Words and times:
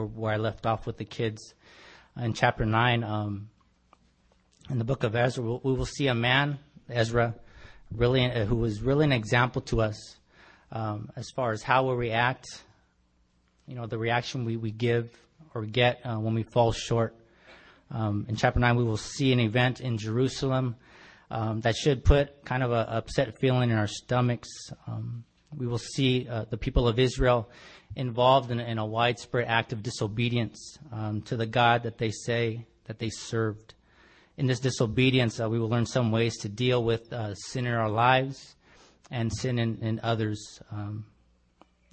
where, 0.00 0.06
where 0.06 0.32
I 0.32 0.36
left 0.36 0.66
off 0.66 0.86
with 0.86 0.98
the 0.98 1.04
kids. 1.04 1.54
In 2.20 2.34
chapter 2.34 2.64
9, 2.64 3.04
um, 3.04 3.48
in 4.68 4.78
the 4.78 4.84
book 4.84 5.04
of 5.04 5.14
Ezra, 5.14 5.42
we 5.42 5.72
will 5.72 5.86
see 5.86 6.08
a 6.08 6.14
man, 6.14 6.58
Ezra, 6.88 7.34
really, 7.90 8.24
uh, 8.24 8.44
who 8.44 8.56
was 8.56 8.82
really 8.82 9.04
an 9.04 9.12
example 9.12 9.62
to 9.62 9.80
us 9.80 10.16
um, 10.72 11.10
as 11.16 11.30
far 11.30 11.52
as 11.52 11.62
how 11.62 11.88
we 11.88 11.94
react, 11.94 12.46
you 13.66 13.74
know, 13.74 13.86
the 13.86 13.98
reaction 13.98 14.44
we, 14.44 14.56
we 14.56 14.70
give 14.70 15.10
or 15.54 15.64
get 15.64 16.00
uh, 16.04 16.16
when 16.16 16.34
we 16.34 16.42
fall 16.42 16.72
short. 16.72 17.14
Um, 17.90 18.26
in 18.28 18.36
chapter 18.36 18.60
9, 18.60 18.76
we 18.76 18.84
will 18.84 18.96
see 18.96 19.32
an 19.32 19.40
event 19.40 19.80
in 19.80 19.98
Jerusalem 19.98 20.76
um, 21.30 21.60
that 21.60 21.76
should 21.76 22.04
put 22.04 22.44
kind 22.44 22.62
of 22.62 22.70
a 22.72 22.88
upset 22.88 23.38
feeling 23.38 23.70
in 23.70 23.76
our 23.76 23.86
stomachs. 23.86 24.48
Um, 24.86 25.24
we 25.56 25.66
will 25.66 25.78
see 25.78 26.28
uh, 26.28 26.44
the 26.48 26.56
people 26.56 26.86
of 26.86 26.98
Israel 26.98 27.48
involved 27.96 28.50
in, 28.50 28.60
in, 28.60 28.78
a 28.78 28.86
widespread 28.86 29.48
act 29.48 29.72
of 29.72 29.82
disobedience 29.82 30.78
um, 30.92 31.22
to 31.22 31.36
the 31.36 31.46
God 31.46 31.82
that 31.82 31.98
they 31.98 32.10
say 32.10 32.66
that 32.84 32.98
they 32.98 33.10
served. 33.10 33.74
In 34.36 34.46
this 34.46 34.60
disobedience, 34.60 35.40
uh, 35.40 35.48
we 35.48 35.58
will 35.58 35.68
learn 35.68 35.86
some 35.86 36.12
ways 36.12 36.38
to 36.38 36.48
deal 36.48 36.82
with 36.84 37.12
uh, 37.12 37.34
sin 37.34 37.66
in 37.66 37.74
our 37.74 37.90
lives 37.90 38.54
and 39.10 39.32
sin 39.32 39.58
in, 39.58 39.78
in 39.82 40.00
others 40.02 40.60
um, 40.70 41.04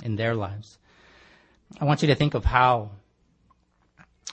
in 0.04 0.16
their 0.16 0.36
lives. 0.36 0.78
I 1.82 1.86
want 1.86 2.02
you 2.02 2.08
to 2.10 2.16
think 2.16 2.34
of 2.36 2.46
how 2.46 2.92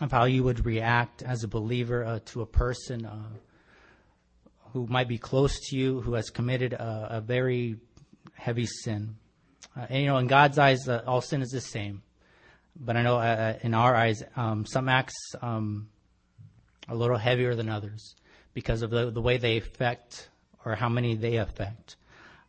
of 0.01 0.11
how 0.11 0.25
you 0.25 0.43
would 0.43 0.67
react 0.67 1.23
as 1.23 1.45
a 1.45 1.49
believer 1.49 2.05
uh, 2.05 2.19
to 2.25 2.43
a 2.43 2.47
person 2.47 3.07
uh, 3.07 3.29
who 4.73 4.87
might 4.89 5.07
be 5.07 5.19
close 5.19 5.61
to 5.69 5.77
you, 5.77 6.01
who 6.01 6.15
has 6.15 6.31
committed 6.31 6.73
a, 6.73 7.09
a 7.11 7.21
very 7.21 7.77
heavy 8.45 8.67
sin. 8.67 9.17
Uh, 9.75 9.87
and 9.89 10.03
you 10.03 10.07
know, 10.07 10.19
in 10.19 10.27
God's 10.27 10.59
eyes, 10.59 10.87
uh, 10.87 11.03
all 11.07 11.23
sin 11.23 11.41
is 11.41 11.49
the 11.49 11.63
same. 11.63 12.03
But 12.77 12.97
I 12.97 13.03
know 13.03 13.17
uh, 13.17 13.21
uh, 13.21 13.59
in 13.63 13.73
our 13.73 13.95
eyes, 13.97 14.23
um, 14.37 14.67
some 14.67 14.87
acts 14.89 15.15
um, 15.41 15.89
are 16.87 16.95
a 16.95 16.99
little 16.99 17.17
heavier 17.17 17.55
than 17.55 17.71
others 17.71 18.15
because 18.53 18.83
of 18.83 18.91
the, 18.91 19.11
the 19.11 19.23
way 19.23 19.39
they 19.39 19.57
affect 19.57 20.29
or 20.65 20.75
how 20.75 20.91
many 20.91 21.15
they 21.15 21.37
affect. 21.37 21.97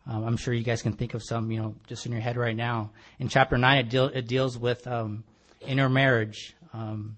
Um, 0.06 0.26
I'm 0.26 0.38
sure 0.38 0.54
you 0.54 0.64
guys 0.66 0.82
can 0.82 0.94
think 0.94 1.14
of 1.14 1.24
some, 1.24 1.50
you 1.50 1.62
know, 1.62 1.76
just 1.88 2.06
in 2.06 2.12
your 2.12 2.22
head 2.22 2.36
right 2.36 2.56
now. 2.56 2.92
In 3.20 3.30
chapter 3.30 3.58
nine, 3.58 3.78
it, 3.78 3.90
deal, 3.90 4.08
it 4.08 4.28
deals 4.28 4.58
with 4.58 4.86
um, 4.88 5.24
intermarriage. 5.62 6.56
Um, 6.74 7.16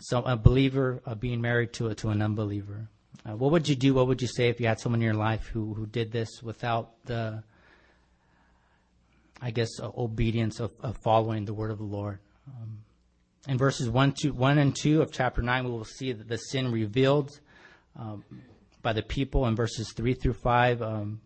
so 0.00 0.22
a 0.22 0.36
believer 0.36 1.00
uh, 1.06 1.14
being 1.14 1.40
married 1.40 1.72
to 1.74 1.94
to 1.94 2.10
an 2.10 2.20
unbeliever. 2.20 2.88
Uh, 3.26 3.34
what 3.36 3.52
would 3.52 3.68
you 3.68 3.74
do? 3.74 3.94
What 3.94 4.06
would 4.06 4.20
you 4.20 4.28
say 4.28 4.48
if 4.48 4.60
you 4.60 4.66
had 4.66 4.78
someone 4.78 5.00
in 5.00 5.04
your 5.04 5.14
life 5.14 5.46
who, 5.46 5.72
who 5.72 5.86
did 5.86 6.12
this 6.12 6.42
without 6.42 6.92
the, 7.06 7.42
I 9.40 9.50
guess, 9.50 9.80
uh, 9.80 9.90
obedience 9.96 10.60
of, 10.60 10.72
of, 10.80 10.98
following 10.98 11.46
the 11.46 11.54
word 11.54 11.70
of 11.70 11.78
the 11.78 11.84
Lord? 11.84 12.18
Um, 12.46 12.80
in 13.48 13.56
verses 13.56 13.88
1, 13.88 14.12
two, 14.12 14.32
1 14.34 14.58
and 14.58 14.76
2 14.76 15.00
of 15.00 15.10
chapter 15.10 15.40
9, 15.40 15.64
we 15.64 15.70
will 15.70 15.84
see 15.84 16.12
that 16.12 16.28
the 16.28 16.36
sin 16.36 16.70
revealed 16.70 17.40
um, 17.98 18.24
by 18.82 18.92
the 18.92 19.02
people. 19.02 19.46
In 19.46 19.56
verses 19.56 19.92
3 19.92 20.12
through 20.14 20.34
5, 20.34 20.82
um, 20.82 21.20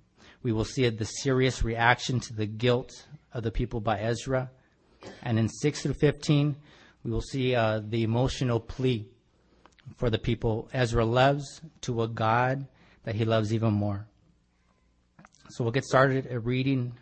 we 0.44 0.52
will 0.52 0.64
see 0.64 0.88
the 0.88 1.04
serious 1.04 1.64
reaction 1.64 2.20
to 2.20 2.32
the 2.32 2.46
guilt 2.46 3.06
of 3.32 3.42
the 3.42 3.50
people 3.50 3.80
by 3.80 3.98
Ezra. 3.98 4.50
And 5.22 5.36
in 5.38 5.48
6 5.48 5.82
through 5.82 5.94
15, 5.94 6.56
we 7.02 7.10
will 7.10 7.22
see 7.22 7.56
uh, 7.56 7.80
the 7.84 8.04
emotional 8.04 8.60
plea 8.60 9.08
for 9.96 10.10
the 10.10 10.18
people 10.18 10.68
Ezra 10.72 11.04
loves 11.04 11.60
to 11.82 12.02
a 12.02 12.08
God 12.08 12.66
that 13.04 13.14
he 13.14 13.24
loves 13.24 13.52
even 13.52 13.72
more. 13.72 14.06
So 15.50 15.64
we'll 15.64 15.72
get 15.72 15.84
started 15.84 16.26
at 16.26 16.44
reading 16.44 16.94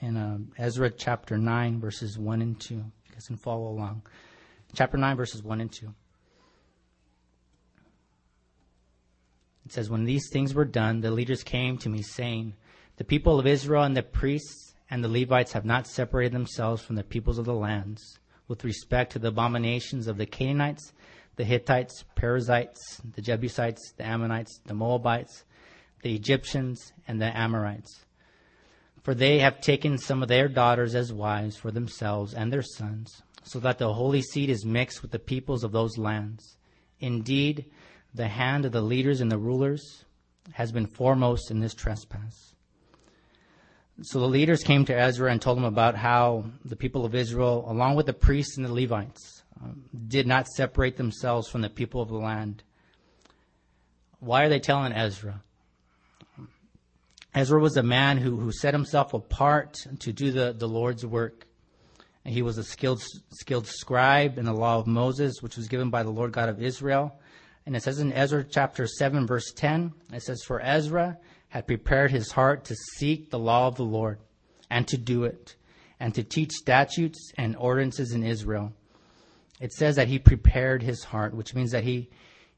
in 0.00 0.16
uh, 0.16 0.38
Ezra 0.58 0.90
chapter 0.90 1.36
9, 1.36 1.80
verses 1.80 2.18
1 2.18 2.42
and 2.42 2.60
2. 2.60 2.74
You 2.74 2.84
guys 3.12 3.26
can 3.26 3.36
follow 3.36 3.68
along. 3.68 4.02
Chapter 4.74 4.96
9, 4.96 5.16
verses 5.16 5.42
1 5.42 5.60
and 5.60 5.72
2. 5.72 5.92
It 9.66 9.72
says, 9.72 9.90
When 9.90 10.04
these 10.04 10.28
things 10.32 10.54
were 10.54 10.64
done, 10.64 11.00
the 11.00 11.10
leaders 11.10 11.42
came 11.42 11.78
to 11.78 11.88
me, 11.88 12.02
saying, 12.02 12.54
The 12.96 13.04
people 13.04 13.38
of 13.38 13.46
Israel 13.46 13.84
and 13.84 13.96
the 13.96 14.02
priests 14.02 14.74
and 14.90 15.02
the 15.02 15.08
Levites 15.08 15.52
have 15.52 15.64
not 15.64 15.86
separated 15.86 16.32
themselves 16.32 16.82
from 16.82 16.96
the 16.96 17.04
peoples 17.04 17.38
of 17.38 17.44
the 17.44 17.54
lands 17.54 18.18
with 18.48 18.64
respect 18.64 19.12
to 19.12 19.18
the 19.18 19.28
abominations 19.28 20.06
of 20.06 20.18
the 20.18 20.26
Canaanites, 20.26 20.92
the 21.36 21.44
Hittites, 21.44 22.04
Perizzites, 22.14 23.00
the 23.14 23.22
Jebusites, 23.22 23.92
the 23.96 24.04
Ammonites, 24.04 24.60
the 24.66 24.74
Moabites, 24.74 25.44
the 26.02 26.14
Egyptians, 26.14 26.92
and 27.08 27.20
the 27.20 27.36
Amorites. 27.36 28.04
For 29.02 29.14
they 29.14 29.40
have 29.40 29.60
taken 29.60 29.98
some 29.98 30.22
of 30.22 30.28
their 30.28 30.48
daughters 30.48 30.94
as 30.94 31.12
wives 31.12 31.56
for 31.56 31.70
themselves 31.70 32.34
and 32.34 32.52
their 32.52 32.62
sons, 32.62 33.22
so 33.42 33.58
that 33.60 33.78
the 33.78 33.92
holy 33.92 34.22
seed 34.22 34.50
is 34.50 34.64
mixed 34.64 35.02
with 35.02 35.10
the 35.10 35.18
peoples 35.18 35.64
of 35.64 35.72
those 35.72 35.98
lands. 35.98 36.56
Indeed, 37.00 37.66
the 38.14 38.28
hand 38.28 38.64
of 38.64 38.72
the 38.72 38.82
leaders 38.82 39.20
and 39.20 39.30
the 39.30 39.38
rulers 39.38 40.04
has 40.52 40.70
been 40.70 40.86
foremost 40.86 41.50
in 41.50 41.60
this 41.60 41.74
trespass. 41.74 42.54
So 44.02 44.20
the 44.20 44.28
leaders 44.28 44.62
came 44.62 44.84
to 44.86 44.96
Ezra 44.98 45.30
and 45.30 45.40
told 45.40 45.58
him 45.58 45.64
about 45.64 45.96
how 45.96 46.44
the 46.64 46.76
people 46.76 47.04
of 47.04 47.14
Israel, 47.14 47.64
along 47.68 47.96
with 47.96 48.06
the 48.06 48.12
priests 48.12 48.56
and 48.56 48.66
the 48.66 48.72
Levites, 48.72 49.41
did 50.08 50.26
not 50.26 50.48
separate 50.48 50.96
themselves 50.96 51.48
from 51.48 51.60
the 51.60 51.70
people 51.70 52.00
of 52.00 52.08
the 52.08 52.16
land. 52.16 52.62
Why 54.20 54.44
are 54.44 54.48
they 54.48 54.60
telling 54.60 54.92
Ezra? 54.92 55.42
Ezra 57.34 57.60
was 57.60 57.76
a 57.76 57.82
man 57.82 58.18
who, 58.18 58.36
who 58.36 58.52
set 58.52 58.74
himself 58.74 59.14
apart 59.14 59.78
to 60.00 60.12
do 60.12 60.30
the, 60.30 60.52
the 60.52 60.68
Lord's 60.68 61.04
work. 61.04 61.46
And 62.24 62.34
he 62.34 62.42
was 62.42 62.58
a 62.58 62.64
skilled, 62.64 63.02
skilled 63.30 63.66
scribe 63.66 64.38
in 64.38 64.44
the 64.44 64.52
law 64.52 64.78
of 64.78 64.86
Moses, 64.86 65.40
which 65.40 65.56
was 65.56 65.66
given 65.66 65.90
by 65.90 66.02
the 66.02 66.10
Lord 66.10 66.32
God 66.32 66.48
of 66.48 66.62
Israel. 66.62 67.18
And 67.66 67.74
it 67.74 67.82
says 67.82 68.00
in 68.00 68.12
Ezra 68.12 68.44
chapter 68.44 68.86
7, 68.86 69.26
verse 69.26 69.52
10, 69.52 69.92
it 70.12 70.22
says, 70.22 70.42
For 70.46 70.60
Ezra 70.60 71.18
had 71.48 71.66
prepared 71.66 72.10
his 72.10 72.32
heart 72.32 72.64
to 72.66 72.76
seek 72.96 73.30
the 73.30 73.38
law 73.38 73.66
of 73.66 73.76
the 73.76 73.84
Lord 73.84 74.18
and 74.70 74.86
to 74.88 74.96
do 74.96 75.24
it, 75.24 75.54
and 76.00 76.14
to 76.14 76.22
teach 76.22 76.50
statutes 76.52 77.32
and 77.36 77.56
ordinances 77.56 78.12
in 78.12 78.24
Israel. 78.24 78.72
It 79.62 79.72
says 79.72 79.94
that 79.94 80.08
he 80.08 80.18
prepared 80.18 80.82
his 80.82 81.04
heart, 81.04 81.34
which 81.34 81.54
means 81.54 81.70
that 81.70 81.84
he, 81.84 82.10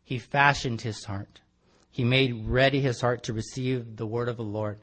he 0.04 0.18
fashioned 0.18 0.80
his 0.80 1.04
heart. 1.04 1.42
He 1.90 2.02
made 2.02 2.46
ready 2.46 2.80
his 2.80 2.98
heart 2.98 3.24
to 3.24 3.34
receive 3.34 3.96
the 3.96 4.06
word 4.06 4.30
of 4.30 4.38
the 4.38 4.42
Lord. 4.42 4.78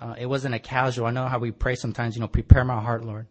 Uh, 0.00 0.14
it 0.16 0.26
wasn't 0.26 0.54
a 0.54 0.60
casual. 0.60 1.06
I 1.06 1.10
know 1.10 1.26
how 1.26 1.40
we 1.40 1.50
pray 1.50 1.74
sometimes, 1.74 2.14
you 2.14 2.20
know, 2.20 2.28
prepare 2.28 2.64
my 2.64 2.80
heart, 2.80 3.04
Lord. 3.04 3.26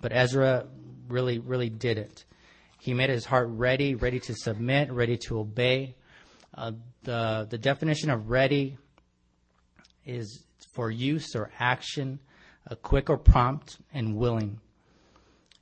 But 0.00 0.12
Ezra 0.12 0.68
really, 1.08 1.40
really 1.40 1.68
did 1.68 1.98
it. 1.98 2.24
He 2.78 2.94
made 2.94 3.10
his 3.10 3.24
heart 3.24 3.48
ready, 3.50 3.96
ready 3.96 4.20
to 4.20 4.34
submit, 4.36 4.92
ready 4.92 5.16
to 5.26 5.40
obey. 5.40 5.96
Uh, 6.54 6.72
the 7.02 7.48
the 7.50 7.58
definition 7.58 8.08
of 8.08 8.30
ready 8.30 8.78
is 10.06 10.44
for 10.74 10.92
use 10.92 11.34
or 11.34 11.50
action, 11.58 12.20
a 12.68 12.76
quick 12.76 13.10
or 13.10 13.18
prompt 13.18 13.78
and 13.92 14.16
willing. 14.16 14.60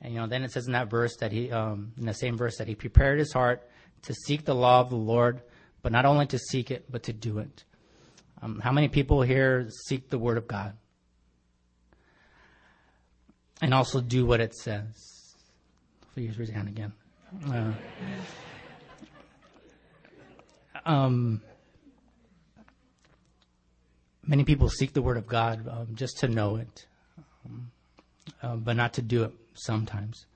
And 0.00 0.14
you 0.14 0.20
know, 0.20 0.26
then 0.26 0.44
it 0.44 0.52
says 0.52 0.66
in 0.66 0.72
that 0.72 0.90
verse 0.90 1.16
that 1.16 1.32
he, 1.32 1.50
um, 1.50 1.92
in 1.98 2.06
the 2.06 2.14
same 2.14 2.36
verse, 2.36 2.56
that 2.58 2.68
he 2.68 2.74
prepared 2.74 3.18
his 3.18 3.32
heart 3.32 3.68
to 4.02 4.14
seek 4.14 4.44
the 4.44 4.54
law 4.54 4.80
of 4.80 4.90
the 4.90 4.96
Lord, 4.96 5.42
but 5.82 5.92
not 5.92 6.04
only 6.04 6.26
to 6.26 6.38
seek 6.38 6.70
it, 6.70 6.90
but 6.90 7.02
to 7.04 7.12
do 7.12 7.38
it. 7.38 7.64
Um, 8.40 8.60
how 8.60 8.70
many 8.70 8.88
people 8.88 9.22
here 9.22 9.68
seek 9.86 10.08
the 10.08 10.18
word 10.18 10.38
of 10.38 10.46
God? 10.46 10.76
And 13.60 13.74
also 13.74 14.00
do 14.00 14.24
what 14.24 14.40
it 14.40 14.54
says. 14.54 15.34
Please 16.14 16.38
raise 16.38 16.48
your 16.48 16.56
hand 16.56 16.68
again. 16.68 16.92
Uh, 17.50 17.72
um, 20.86 21.42
Many 24.28 24.44
people 24.44 24.68
seek 24.68 24.92
the 24.92 25.00
Word 25.00 25.16
of 25.16 25.26
God 25.26 25.66
um, 25.66 25.94
just 25.94 26.18
to 26.18 26.28
know 26.28 26.56
it, 26.56 26.86
um, 27.46 27.70
uh, 28.42 28.56
but 28.56 28.76
not 28.76 28.92
to 28.94 29.02
do 29.02 29.24
it 29.24 29.32
sometimes. 29.58 30.26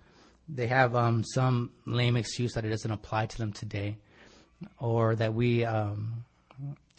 They 0.48 0.66
have 0.66 0.94
um, 0.94 1.24
some 1.24 1.70
lame 1.86 2.16
excuse 2.16 2.54
that 2.54 2.64
it 2.64 2.70
doesn't 2.70 2.90
apply 2.90 3.26
to 3.26 3.38
them 3.38 3.52
today, 3.52 3.96
or 4.78 5.14
that 5.16 5.34
we 5.34 5.64
um, 5.64 6.24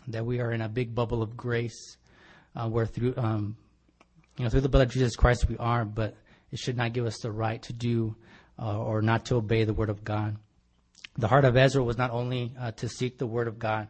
that 0.08 0.26
we 0.26 0.40
are 0.40 0.52
in 0.52 0.62
a 0.62 0.70
big 0.70 0.96
bubble 0.96 1.22
of 1.22 1.36
grace, 1.38 1.98
uh, 2.56 2.70
where 2.70 2.86
through 2.86 3.14
um, 3.18 3.58
you 4.38 4.44
know 4.44 4.50
through 4.50 4.62
the 4.62 4.70
blood 4.70 4.88
of 4.88 4.94
Jesus 4.94 5.16
Christ 5.16 5.48
we 5.48 5.58
are, 5.58 5.86
but 5.86 6.16
it 6.52 6.60
should 6.60 6.78
not 6.78 6.94
give 6.94 7.06
us 7.06 7.20
the 7.20 7.32
right 7.32 7.62
to 7.64 7.74
do 7.74 8.16
uh, 8.60 8.80
or 8.80 9.02
not 9.02 9.26
to 9.26 9.36
obey 9.36 9.66
the 9.66 9.74
Word 9.74 9.90
of 9.90 10.04
God. 10.04 10.38
The 11.18 11.28
heart 11.28 11.46
of 11.46 11.56
Ezra 11.56 11.84
was 11.84 11.98
not 11.98 12.12
only 12.12 12.54
uh, 12.60 12.72
to 12.72 12.90
seek 12.90 13.18
the 13.18 13.28
Word 13.28 13.48
of 13.48 13.60
God 13.60 13.88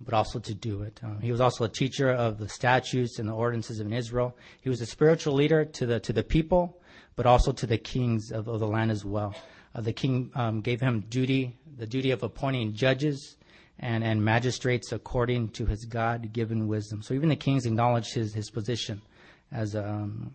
but 0.00 0.14
also 0.14 0.38
to 0.38 0.54
do 0.54 0.82
it. 0.82 0.98
Uh, 1.04 1.18
he 1.20 1.30
was 1.30 1.40
also 1.40 1.64
a 1.64 1.68
teacher 1.68 2.10
of 2.10 2.38
the 2.38 2.48
statutes 2.48 3.18
and 3.18 3.28
the 3.28 3.34
ordinances 3.34 3.80
of 3.80 3.92
Israel. 3.92 4.36
He 4.62 4.70
was 4.70 4.80
a 4.80 4.86
spiritual 4.86 5.34
leader 5.34 5.64
to 5.64 5.86
the 5.86 6.00
to 6.00 6.12
the 6.12 6.22
people, 6.22 6.79
but 7.20 7.26
also 7.26 7.52
to 7.52 7.66
the 7.66 7.76
kings 7.76 8.32
of, 8.32 8.48
of 8.48 8.60
the 8.60 8.66
land 8.66 8.90
as 8.90 9.04
well. 9.04 9.34
Uh, 9.74 9.82
the 9.82 9.92
king 9.92 10.30
um, 10.34 10.62
gave 10.62 10.80
him 10.80 11.04
duty, 11.10 11.54
the 11.76 11.86
duty 11.86 12.12
of 12.12 12.22
appointing 12.22 12.72
judges 12.72 13.36
and, 13.78 14.02
and 14.02 14.24
magistrates 14.24 14.90
according 14.90 15.50
to 15.50 15.66
his 15.66 15.84
God-given 15.84 16.66
wisdom. 16.66 17.02
So 17.02 17.12
even 17.12 17.28
the 17.28 17.36
kings 17.36 17.66
acknowledged 17.66 18.14
his, 18.14 18.32
his 18.32 18.48
position 18.48 19.02
as 19.52 19.76
um, 19.76 20.34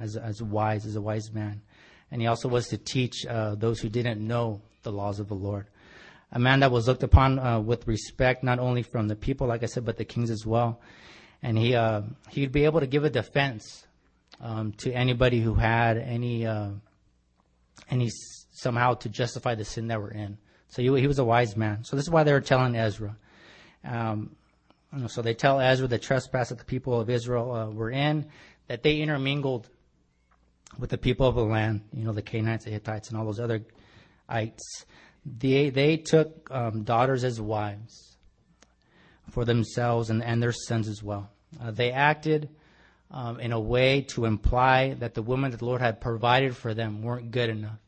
as 0.00 0.16
as 0.16 0.42
wise 0.42 0.86
as 0.86 0.96
a 0.96 1.00
wise 1.00 1.32
man. 1.32 1.62
and 2.10 2.20
he 2.20 2.26
also 2.26 2.48
was 2.48 2.66
to 2.70 2.78
teach 2.78 3.24
uh, 3.24 3.54
those 3.54 3.78
who 3.78 3.88
didn't 3.88 4.20
know 4.20 4.60
the 4.82 4.90
laws 4.90 5.20
of 5.20 5.28
the 5.28 5.36
Lord. 5.36 5.68
A 6.32 6.40
man 6.40 6.58
that 6.60 6.72
was 6.72 6.88
looked 6.88 7.04
upon 7.04 7.38
uh, 7.38 7.60
with 7.60 7.86
respect, 7.86 8.42
not 8.42 8.58
only 8.58 8.82
from 8.82 9.06
the 9.06 9.14
people, 9.14 9.46
like 9.46 9.62
I 9.62 9.66
said, 9.66 9.84
but 9.84 9.98
the 9.98 10.04
kings 10.04 10.32
as 10.32 10.44
well. 10.44 10.80
And 11.44 11.56
he 11.56 11.76
uh, 11.76 12.02
he'd 12.30 12.50
be 12.50 12.64
able 12.64 12.80
to 12.80 12.88
give 12.88 13.04
a 13.04 13.10
defense 13.10 13.85
um, 14.40 14.72
to 14.72 14.92
anybody 14.92 15.40
who 15.40 15.54
had 15.54 15.96
any 15.98 16.46
uh, 16.46 16.70
any 17.90 18.10
somehow 18.52 18.94
to 18.94 19.08
justify 19.08 19.54
the 19.54 19.64
sin 19.64 19.88
that 19.88 20.00
we're 20.00 20.10
in. 20.10 20.38
So 20.68 20.82
he, 20.82 21.00
he 21.00 21.06
was 21.06 21.18
a 21.18 21.24
wise 21.24 21.56
man. 21.56 21.84
So 21.84 21.96
this 21.96 22.04
is 22.04 22.10
why 22.10 22.24
they 22.24 22.32
were 22.32 22.40
telling 22.40 22.74
Ezra. 22.74 23.16
Um, 23.84 24.36
so 25.08 25.22
they 25.22 25.34
tell 25.34 25.60
Ezra 25.60 25.86
the 25.86 25.98
trespass 25.98 26.48
that 26.48 26.58
the 26.58 26.64
people 26.64 27.00
of 27.00 27.10
Israel 27.10 27.52
uh, 27.52 27.70
were 27.70 27.90
in, 27.90 28.26
that 28.66 28.82
they 28.82 29.00
intermingled 29.00 29.68
with 30.78 30.90
the 30.90 30.98
people 30.98 31.26
of 31.26 31.34
the 31.34 31.44
land, 31.44 31.82
you 31.92 32.04
know, 32.04 32.12
the 32.12 32.22
Canaanites, 32.22 32.64
the 32.64 32.70
Hittites, 32.70 33.08
and 33.08 33.18
all 33.18 33.24
those 33.24 33.40
other 33.40 33.62
ites. 34.28 34.84
They, 35.24 35.70
they 35.70 35.96
took 35.96 36.50
um, 36.50 36.82
daughters 36.82 37.24
as 37.24 37.40
wives 37.40 38.16
for 39.30 39.44
themselves 39.44 40.10
and, 40.10 40.22
and 40.22 40.42
their 40.42 40.52
sons 40.52 40.88
as 40.88 41.02
well. 41.02 41.30
Uh, 41.60 41.70
they 41.70 41.90
acted 41.92 42.48
um, 43.10 43.40
in 43.40 43.52
a 43.52 43.60
way 43.60 44.02
to 44.02 44.24
imply 44.24 44.94
that 44.94 45.14
the 45.14 45.22
women 45.22 45.50
that 45.50 45.58
the 45.58 45.64
Lord 45.64 45.80
had 45.80 46.00
provided 46.00 46.56
for 46.56 46.74
them 46.74 47.02
weren't 47.02 47.30
good 47.30 47.50
enough. 47.50 47.78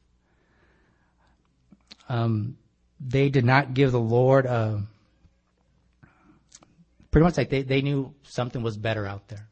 Um, 2.08 2.56
they 3.00 3.28
did 3.28 3.44
not 3.44 3.74
give 3.74 3.92
the 3.92 4.00
Lord 4.00 4.46
uh, 4.46 4.78
pretty 7.10 7.24
much 7.24 7.36
like 7.36 7.50
they, 7.50 7.62
they 7.62 7.82
knew 7.82 8.14
something 8.22 8.62
was 8.62 8.76
better 8.76 9.06
out 9.06 9.28
there. 9.28 9.46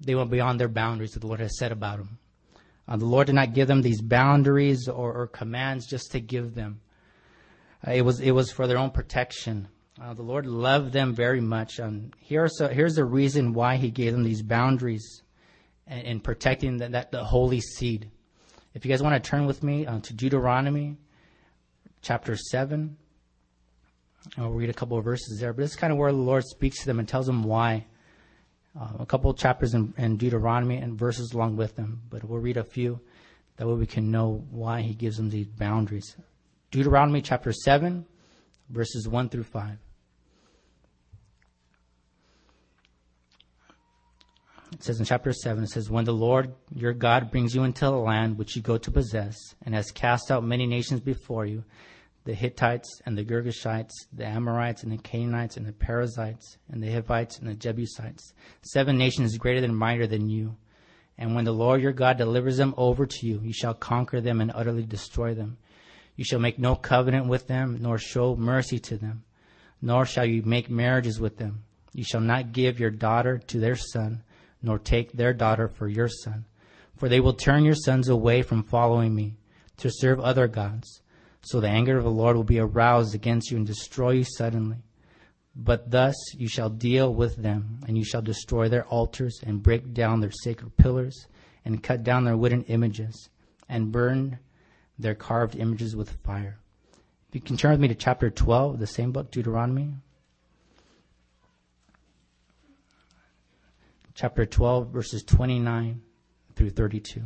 They 0.00 0.14
went 0.14 0.30
beyond 0.30 0.58
their 0.58 0.68
boundaries 0.68 1.12
that 1.12 1.20
the 1.20 1.26
Lord 1.26 1.40
has 1.40 1.58
said 1.58 1.72
about 1.72 1.98
them. 1.98 2.18
Uh, 2.88 2.96
the 2.96 3.04
Lord 3.04 3.26
did 3.26 3.34
not 3.34 3.54
give 3.54 3.68
them 3.68 3.82
these 3.82 4.00
boundaries 4.00 4.88
or, 4.88 5.12
or 5.12 5.26
commands 5.26 5.86
just 5.86 6.12
to 6.12 6.20
give 6.20 6.54
them. 6.54 6.80
Uh, 7.86 7.92
it 7.92 8.02
was 8.02 8.20
it 8.20 8.32
was 8.32 8.50
for 8.50 8.66
their 8.66 8.78
own 8.78 8.90
protection. 8.90 9.68
Uh, 10.00 10.14
the 10.14 10.22
Lord 10.22 10.46
loved 10.46 10.92
them 10.92 11.14
very 11.14 11.40
much. 11.40 11.78
Um, 11.78 12.12
here's 12.18 12.60
a, 12.60 12.68
here's 12.68 12.94
the 12.94 13.04
reason 13.04 13.52
why 13.52 13.76
He 13.76 13.90
gave 13.90 14.12
them 14.12 14.22
these 14.22 14.42
boundaries 14.42 15.22
and, 15.86 16.06
and 16.06 16.24
protecting 16.24 16.78
the, 16.78 16.88
that 16.88 17.12
the 17.12 17.24
holy 17.24 17.60
seed. 17.60 18.10
If 18.74 18.84
you 18.84 18.90
guys 18.90 19.02
want 19.02 19.22
to 19.22 19.30
turn 19.30 19.44
with 19.44 19.62
me 19.62 19.86
uh, 19.86 20.00
to 20.00 20.14
Deuteronomy 20.14 20.96
chapter 22.00 22.36
seven, 22.36 22.96
I'll 24.38 24.50
read 24.50 24.70
a 24.70 24.74
couple 24.74 24.96
of 24.96 25.04
verses 25.04 25.38
there. 25.40 25.52
But 25.52 25.62
this 25.62 25.72
is 25.72 25.76
kind 25.76 25.92
of 25.92 25.98
where 25.98 26.10
the 26.10 26.18
Lord 26.18 26.44
speaks 26.44 26.80
to 26.80 26.86
them 26.86 26.98
and 26.98 27.06
tells 27.06 27.26
them 27.26 27.42
why. 27.42 27.86
Uh, 28.78 28.88
a 29.00 29.06
couple 29.06 29.30
of 29.30 29.36
chapters 29.36 29.74
in, 29.74 29.92
in, 29.98 30.16
Deuteronomy 30.16 30.78
and 30.78 30.98
verses 30.98 31.34
along 31.34 31.56
with 31.56 31.76
them, 31.76 32.00
but 32.08 32.24
we'll 32.24 32.38
read 32.38 32.56
a 32.56 32.64
few. 32.64 32.98
That 33.58 33.68
way 33.68 33.74
we 33.74 33.86
can 33.86 34.10
know 34.10 34.46
why 34.50 34.80
he 34.80 34.94
gives 34.94 35.18
them 35.18 35.28
these 35.28 35.46
boundaries. 35.46 36.16
Deuteronomy 36.70 37.20
chapter 37.20 37.52
7, 37.52 38.06
verses 38.68 39.08
1 39.08 39.28
through 39.28 39.44
5. 39.44 39.78
It 44.72 44.82
says 44.82 44.98
in 44.98 45.04
chapter 45.04 45.32
7, 45.32 45.62
it 45.62 45.68
says, 45.68 45.90
When 45.90 46.04
the 46.04 46.12
Lord 46.12 46.54
your 46.74 46.94
God 46.94 47.30
brings 47.30 47.54
you 47.54 47.64
into 47.64 47.84
the 47.84 47.90
land 47.92 48.38
which 48.38 48.56
you 48.56 48.62
go 48.62 48.78
to 48.78 48.90
possess, 48.90 49.36
and 49.64 49.74
has 49.74 49.90
cast 49.90 50.30
out 50.30 50.44
many 50.44 50.66
nations 50.66 51.00
before 51.00 51.44
you, 51.44 51.62
the 52.24 52.34
Hittites 52.34 53.02
and 53.04 53.18
the 53.18 53.24
Girgashites, 53.24 53.92
the 54.12 54.24
Amorites 54.24 54.82
and 54.82 54.92
the 54.92 54.98
Canaanites 54.98 55.56
and 55.56 55.66
the 55.66 55.72
Perizzites 55.72 56.56
and 56.70 56.82
the 56.82 56.90
Hivites 56.90 57.38
and 57.38 57.48
the 57.48 57.54
Jebusites, 57.54 58.32
seven 58.62 58.96
nations 58.96 59.36
greater 59.36 59.64
and 59.64 59.76
mightier 59.76 60.06
than 60.06 60.28
you. 60.28 60.56
And 61.18 61.34
when 61.34 61.44
the 61.44 61.52
Lord 61.52 61.82
your 61.82 61.92
God 61.92 62.16
delivers 62.16 62.56
them 62.56 62.74
over 62.76 63.06
to 63.06 63.26
you, 63.26 63.40
you 63.42 63.52
shall 63.52 63.74
conquer 63.74 64.20
them 64.20 64.40
and 64.40 64.50
utterly 64.54 64.84
destroy 64.84 65.34
them. 65.34 65.58
You 66.16 66.24
shall 66.24 66.38
make 66.38 66.58
no 66.58 66.74
covenant 66.74 67.26
with 67.26 67.46
them, 67.46 67.78
nor 67.80 67.98
show 67.98 68.36
mercy 68.36 68.78
to 68.80 68.96
them, 68.96 69.24
nor 69.80 70.06
shall 70.06 70.26
you 70.26 70.42
make 70.42 70.68
marriages 70.68 71.18
with 71.20 71.38
them. 71.38 71.64
You 71.92 72.04
shall 72.04 72.20
not 72.20 72.52
give 72.52 72.80
your 72.80 72.90
daughter 72.90 73.38
to 73.38 73.58
their 73.58 73.76
son, 73.76 74.22
nor 74.62 74.78
take 74.78 75.12
their 75.12 75.32
daughter 75.32 75.68
for 75.68 75.88
your 75.88 76.08
son. 76.08 76.44
For 76.96 77.08
they 77.08 77.20
will 77.20 77.34
turn 77.34 77.64
your 77.64 77.74
sons 77.74 78.08
away 78.08 78.42
from 78.42 78.62
following 78.62 79.14
me, 79.14 79.36
to 79.78 79.90
serve 79.90 80.20
other 80.20 80.46
gods 80.46 81.02
so 81.44 81.60
the 81.60 81.68
anger 81.68 81.98
of 81.98 82.04
the 82.04 82.10
Lord 82.10 82.36
will 82.36 82.44
be 82.44 82.60
aroused 82.60 83.14
against 83.14 83.50
you 83.50 83.56
and 83.56 83.66
destroy 83.66 84.12
you 84.12 84.24
suddenly. 84.24 84.78
But 85.54 85.90
thus 85.90 86.14
you 86.34 86.48
shall 86.48 86.70
deal 86.70 87.12
with 87.12 87.36
them, 87.36 87.80
and 87.86 87.98
you 87.98 88.04
shall 88.04 88.22
destroy 88.22 88.68
their 88.68 88.86
altars, 88.86 89.40
and 89.44 89.62
break 89.62 89.92
down 89.92 90.20
their 90.20 90.30
sacred 90.30 90.76
pillars, 90.76 91.26
and 91.64 91.82
cut 91.82 92.04
down 92.04 92.24
their 92.24 92.36
wooden 92.36 92.62
images, 92.64 93.28
and 93.68 93.92
burn 93.92 94.38
their 95.02 95.14
carved 95.14 95.56
images 95.56 95.94
with 95.94 96.10
fire. 96.24 96.58
If 97.28 97.34
you 97.34 97.40
can 97.40 97.56
turn 97.56 97.72
with 97.72 97.80
me 97.80 97.88
to 97.88 97.94
chapter 97.94 98.30
12, 98.30 98.78
the 98.78 98.86
same 98.86 99.12
book, 99.12 99.30
Deuteronomy. 99.30 99.94
Chapter 104.14 104.44
12, 104.44 104.88
verses 104.88 105.22
29 105.22 106.02
through 106.54 106.70
32. 106.70 107.20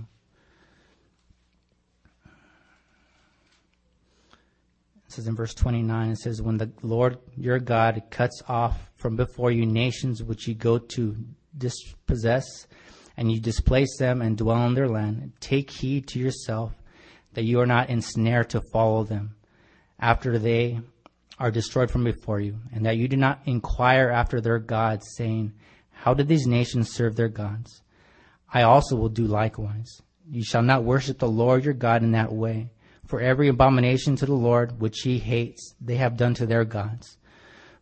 It 5.06 5.12
says 5.12 5.26
in 5.26 5.34
verse 5.34 5.54
29, 5.54 6.10
it 6.10 6.18
says, 6.18 6.40
When 6.40 6.56
the 6.56 6.70
Lord 6.82 7.18
your 7.36 7.58
God 7.58 8.02
cuts 8.10 8.42
off 8.48 8.90
from 8.96 9.16
before 9.16 9.50
you 9.50 9.66
nations 9.66 10.22
which 10.22 10.46
you 10.46 10.54
go 10.54 10.78
to 10.78 11.16
dispossess, 11.58 12.66
and 13.16 13.32
you 13.32 13.40
displace 13.40 13.96
them 13.98 14.20
and 14.20 14.36
dwell 14.36 14.66
in 14.66 14.74
their 14.74 14.88
land, 14.88 15.32
take 15.40 15.70
heed 15.70 16.06
to 16.08 16.18
yourself 16.18 16.72
that 17.36 17.44
you 17.44 17.60
are 17.60 17.66
not 17.66 17.88
ensnared 17.88 18.50
to 18.50 18.60
follow 18.60 19.04
them 19.04 19.36
after 20.00 20.36
they 20.36 20.80
are 21.38 21.52
destroyed 21.52 21.90
from 21.90 22.02
before 22.02 22.40
you, 22.40 22.58
and 22.72 22.84
that 22.84 22.96
you 22.96 23.06
do 23.06 23.16
not 23.16 23.40
inquire 23.46 24.10
after 24.10 24.40
their 24.40 24.58
gods, 24.58 25.06
saying, 25.16 25.52
How 25.92 26.12
did 26.12 26.26
these 26.26 26.48
nations 26.48 26.90
serve 26.90 27.14
their 27.14 27.28
gods? 27.28 27.82
I 28.52 28.62
also 28.62 28.96
will 28.96 29.08
do 29.08 29.26
likewise. 29.26 30.02
You 30.28 30.42
shall 30.42 30.62
not 30.62 30.82
worship 30.82 31.20
the 31.20 31.28
Lord 31.28 31.64
your 31.64 31.74
God 31.74 32.02
in 32.02 32.10
that 32.12 32.32
way 32.32 32.70
for 33.06 33.20
every 33.20 33.48
abomination 33.48 34.16
to 34.16 34.26
the 34.26 34.34
Lord 34.34 34.80
which 34.80 35.02
he 35.02 35.18
hates, 35.18 35.74
they 35.80 35.96
have 35.96 36.16
done 36.16 36.34
to 36.34 36.46
their 36.46 36.64
gods. 36.64 37.18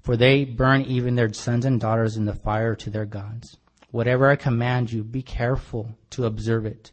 For 0.03 0.17
they 0.17 0.45
burn 0.45 0.83
even 0.83 1.15
their 1.15 1.33
sons 1.33 1.65
and 1.65 1.81
daughters 1.81 2.17
in 2.17 2.27
the 2.27 2.35
fire 2.35 2.75
to 2.77 2.91
their 2.91 3.07
gods. 3.07 3.57
Whatever 3.91 4.29
I 4.29 4.37
command 4.37 4.93
you, 4.93 5.03
be 5.03 5.23
careful 5.23 5.97
to 6.11 6.27
observe 6.27 6.67
it. 6.67 6.93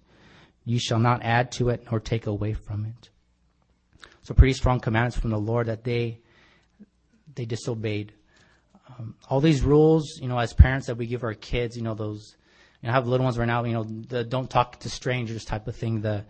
You 0.65 0.79
shall 0.79 0.99
not 0.99 1.23
add 1.23 1.51
to 1.53 1.69
it 1.69 1.85
nor 1.89 1.99
take 1.99 2.27
away 2.27 2.53
from 2.53 2.85
it. 2.85 3.09
So 4.23 4.33
pretty 4.33 4.53
strong 4.53 4.79
commandments 4.79 5.17
from 5.17 5.31
the 5.31 5.39
Lord 5.39 5.67
that 5.67 5.83
they 5.83 6.19
they 7.33 7.45
disobeyed. 7.45 8.13
Um, 8.89 9.15
all 9.29 9.39
these 9.39 9.61
rules, 9.61 10.19
you 10.21 10.27
know, 10.27 10.37
as 10.37 10.53
parents 10.53 10.87
that 10.87 10.97
we 10.97 11.07
give 11.07 11.23
our 11.23 11.33
kids, 11.33 11.77
you 11.77 11.81
know, 11.81 11.93
those, 11.93 12.35
you 12.81 12.87
know, 12.87 12.91
I 12.91 12.95
have 12.95 13.07
little 13.07 13.23
ones 13.23 13.37
right 13.37 13.45
now, 13.45 13.63
you 13.63 13.73
know, 13.73 13.83
the 13.83 14.23
don't 14.23 14.49
talk 14.49 14.79
to 14.81 14.89
strangers 14.89 15.45
type 15.45 15.67
of 15.67 15.75
thing, 15.75 16.01
the, 16.01 16.25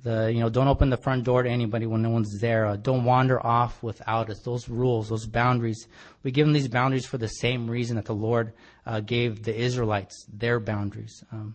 the 0.00 0.32
you 0.32 0.40
know 0.40 0.48
don't 0.48 0.68
open 0.68 0.90
the 0.90 0.96
front 0.96 1.24
door 1.24 1.42
to 1.42 1.50
anybody 1.50 1.86
when 1.86 2.02
no 2.02 2.10
one's 2.10 2.40
there 2.40 2.66
uh, 2.66 2.76
don't 2.76 3.04
wander 3.04 3.44
off 3.44 3.82
without 3.82 4.30
us 4.30 4.40
those 4.40 4.68
rules 4.68 5.08
those 5.08 5.26
boundaries 5.26 5.86
we 6.22 6.30
give 6.30 6.46
them 6.46 6.54
these 6.54 6.68
boundaries 6.68 7.04
for 7.04 7.18
the 7.18 7.28
same 7.28 7.68
reason 7.68 7.96
that 7.96 8.06
the 8.06 8.14
lord 8.14 8.52
uh, 8.86 9.00
gave 9.00 9.42
the 9.42 9.54
israelites 9.54 10.26
their 10.32 10.58
boundaries 10.58 11.22
um, 11.30 11.54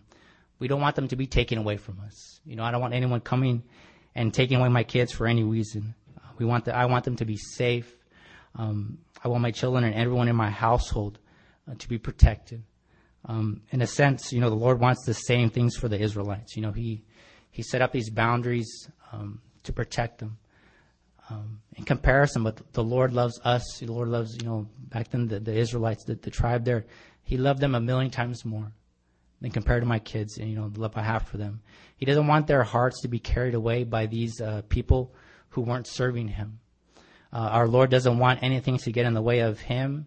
we 0.58 0.68
don't 0.68 0.80
want 0.80 0.96
them 0.96 1.08
to 1.08 1.16
be 1.16 1.26
taken 1.26 1.58
away 1.58 1.76
from 1.76 2.00
us. 2.00 2.40
You 2.44 2.56
know 2.56 2.64
i 2.64 2.70
don't 2.70 2.80
want 2.80 2.94
anyone 2.94 3.20
coming 3.20 3.62
and 4.14 4.32
taking 4.32 4.58
away 4.58 4.68
my 4.68 4.84
kids 4.84 5.12
for 5.12 5.26
any 5.26 5.44
reason. 5.44 5.94
We 6.38 6.46
want 6.46 6.64
the, 6.64 6.74
i 6.74 6.86
want 6.86 7.04
them 7.04 7.16
to 7.16 7.24
be 7.24 7.36
safe. 7.36 7.94
Um, 8.56 8.98
i 9.22 9.28
want 9.28 9.42
my 9.42 9.50
children 9.50 9.84
and 9.84 9.94
everyone 9.94 10.28
in 10.28 10.36
my 10.36 10.50
household 10.50 11.18
uh, 11.70 11.74
to 11.78 11.88
be 11.88 11.98
protected. 11.98 12.62
Um, 13.24 13.62
in 13.70 13.82
a 13.82 13.86
sense 13.86 14.32
you 14.32 14.40
know 14.40 14.48
the 14.48 14.56
lord 14.56 14.80
wants 14.80 15.04
the 15.04 15.14
same 15.14 15.50
things 15.50 15.76
for 15.76 15.88
the 15.88 16.00
israelites. 16.00 16.56
You 16.56 16.62
know 16.62 16.72
he 16.72 17.04
he 17.50 17.62
set 17.62 17.82
up 17.82 17.92
these 17.92 18.10
boundaries 18.10 18.88
um, 19.12 19.40
to 19.64 19.72
protect 19.72 20.18
them. 20.18 20.38
Um, 21.30 21.60
in 21.76 21.84
comparison, 21.84 22.42
but 22.42 22.72
the 22.72 22.82
Lord 22.82 23.12
loves 23.12 23.38
us. 23.44 23.62
The 23.80 23.86
Lord 23.86 24.08
loves, 24.08 24.34
you 24.40 24.46
know, 24.48 24.66
back 24.78 25.10
then 25.10 25.28
the, 25.28 25.38
the 25.38 25.54
Israelites, 25.54 26.04
the, 26.04 26.14
the 26.14 26.30
tribe 26.30 26.64
there, 26.64 26.86
He 27.22 27.36
loved 27.36 27.60
them 27.60 27.74
a 27.74 27.80
million 27.80 28.10
times 28.10 28.46
more 28.46 28.72
than 29.40 29.50
compared 29.50 29.82
to 29.82 29.86
my 29.86 29.98
kids 29.98 30.38
and, 30.38 30.50
you 30.50 30.56
know, 30.56 30.68
the 30.68 30.80
love 30.80 30.96
I 30.96 31.02
have 31.02 31.22
for 31.22 31.36
them. 31.36 31.60
He 31.96 32.06
doesn't 32.06 32.26
want 32.26 32.46
their 32.46 32.64
hearts 32.64 33.02
to 33.02 33.08
be 33.08 33.18
carried 33.18 33.54
away 33.54 33.84
by 33.84 34.06
these 34.06 34.40
uh, 34.40 34.62
people 34.68 35.14
who 35.50 35.62
weren't 35.62 35.86
serving 35.86 36.28
Him. 36.28 36.60
Uh, 37.32 37.48
our 37.50 37.68
Lord 37.68 37.90
doesn't 37.90 38.18
want 38.18 38.42
anything 38.42 38.78
to 38.78 38.92
get 38.92 39.06
in 39.06 39.14
the 39.14 39.22
way 39.22 39.40
of 39.40 39.60
Him 39.60 40.06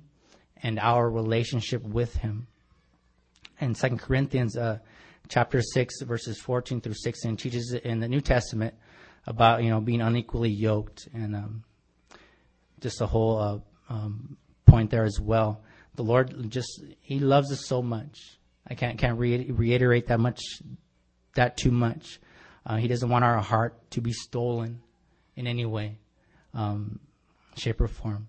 and 0.64 0.80
our 0.80 1.10
relationship 1.10 1.84
with 1.84 2.16
Him. 2.16 2.48
In 3.60 3.76
Second 3.76 4.00
Corinthians, 4.00 4.58
uh, 4.58 4.80
chapter 5.28 5.62
6, 5.62 6.02
verses 6.02 6.40
14 6.40 6.82
through 6.82 6.96
16, 6.96 7.38
teaches 7.38 7.74
in 7.74 8.00
the 8.00 8.08
New 8.08 8.22
Testament 8.22 8.74
about, 9.28 9.64
you 9.64 9.70
know, 9.70 9.80
being 9.80 10.02
unequally 10.02 10.50
yoked 10.50 11.08
and 11.14 11.36
um, 11.36 11.64
just 12.80 13.02
a 13.02 13.06
whole 13.06 13.40
uh, 13.40 13.94
um, 13.94 14.38
point 14.66 14.90
there 14.90 15.04
as 15.04 15.20
well. 15.20 15.62
The 15.96 16.04
Lord 16.04 16.50
just, 16.50 16.84
He 17.02 17.20
loves 17.20 17.52
us 17.52 17.66
so 17.68 17.82
much. 17.82 18.40
I 18.68 18.76
can't, 18.76 18.98
can't 18.98 19.18
re- 19.18 19.52
reiterate 19.52 20.08
that 20.08 20.20
much, 20.20 20.42
that 21.36 21.58
too 21.58 21.72
much. 21.72 22.20
Uh, 22.66 22.78
he 22.78 22.88
doesn't 22.88 23.10
want 23.10 23.24
our 23.24 23.40
heart 23.40 23.90
to 23.92 24.02
be 24.02 24.14
stolen 24.14 24.82
in 25.36 25.48
any 25.48 25.66
way, 25.66 25.98
um, 26.54 27.00
shape, 27.56 27.82
or 27.82 27.88
form. 27.88 28.28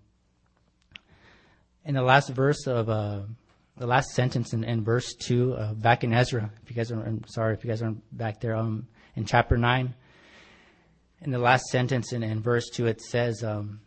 In 1.85 1.95
the 1.95 2.03
last 2.03 2.31
verse 2.31 2.67
of 2.67 2.89
uh, 2.89 3.21
the 3.77 3.87
last 3.87 4.11
sentence 4.11 4.53
in, 4.53 4.65
in 4.65 4.85
verse 4.85 5.15
two, 5.15 5.55
uh, 5.55 5.75
back 5.75 6.05
in 6.05 6.15
Ezra, 6.15 6.51
if 6.62 6.71
you 6.71 6.77
guys 6.77 6.91
are, 6.93 7.03
I'm 7.03 7.25
sorry 7.27 7.55
if 7.55 7.65
you 7.65 7.71
guys 7.71 7.83
aren't 7.83 8.17
back 8.17 8.41
there, 8.41 8.55
um, 8.57 8.87
in 9.17 9.25
chapter 9.27 9.57
nine, 9.57 9.95
in 11.21 11.31
the 11.31 11.39
last 11.39 11.65
sentence 11.67 12.12
in, 12.12 12.23
in 12.23 12.41
verse 12.41 12.69
two, 12.71 12.87
it 12.87 13.01
says 13.01 13.43
um, 13.45 13.81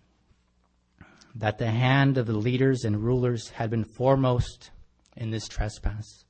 that 1.35 1.57
the 1.57 1.71
hand 1.71 2.17
of 2.17 2.27
the 2.27 2.37
leaders 2.37 2.83
and 2.83 3.01
rulers 3.01 3.49
had 3.49 3.69
been 3.69 3.83
foremost 3.83 4.71
in 5.15 5.31
this 5.31 5.47
trespass. 5.47 6.24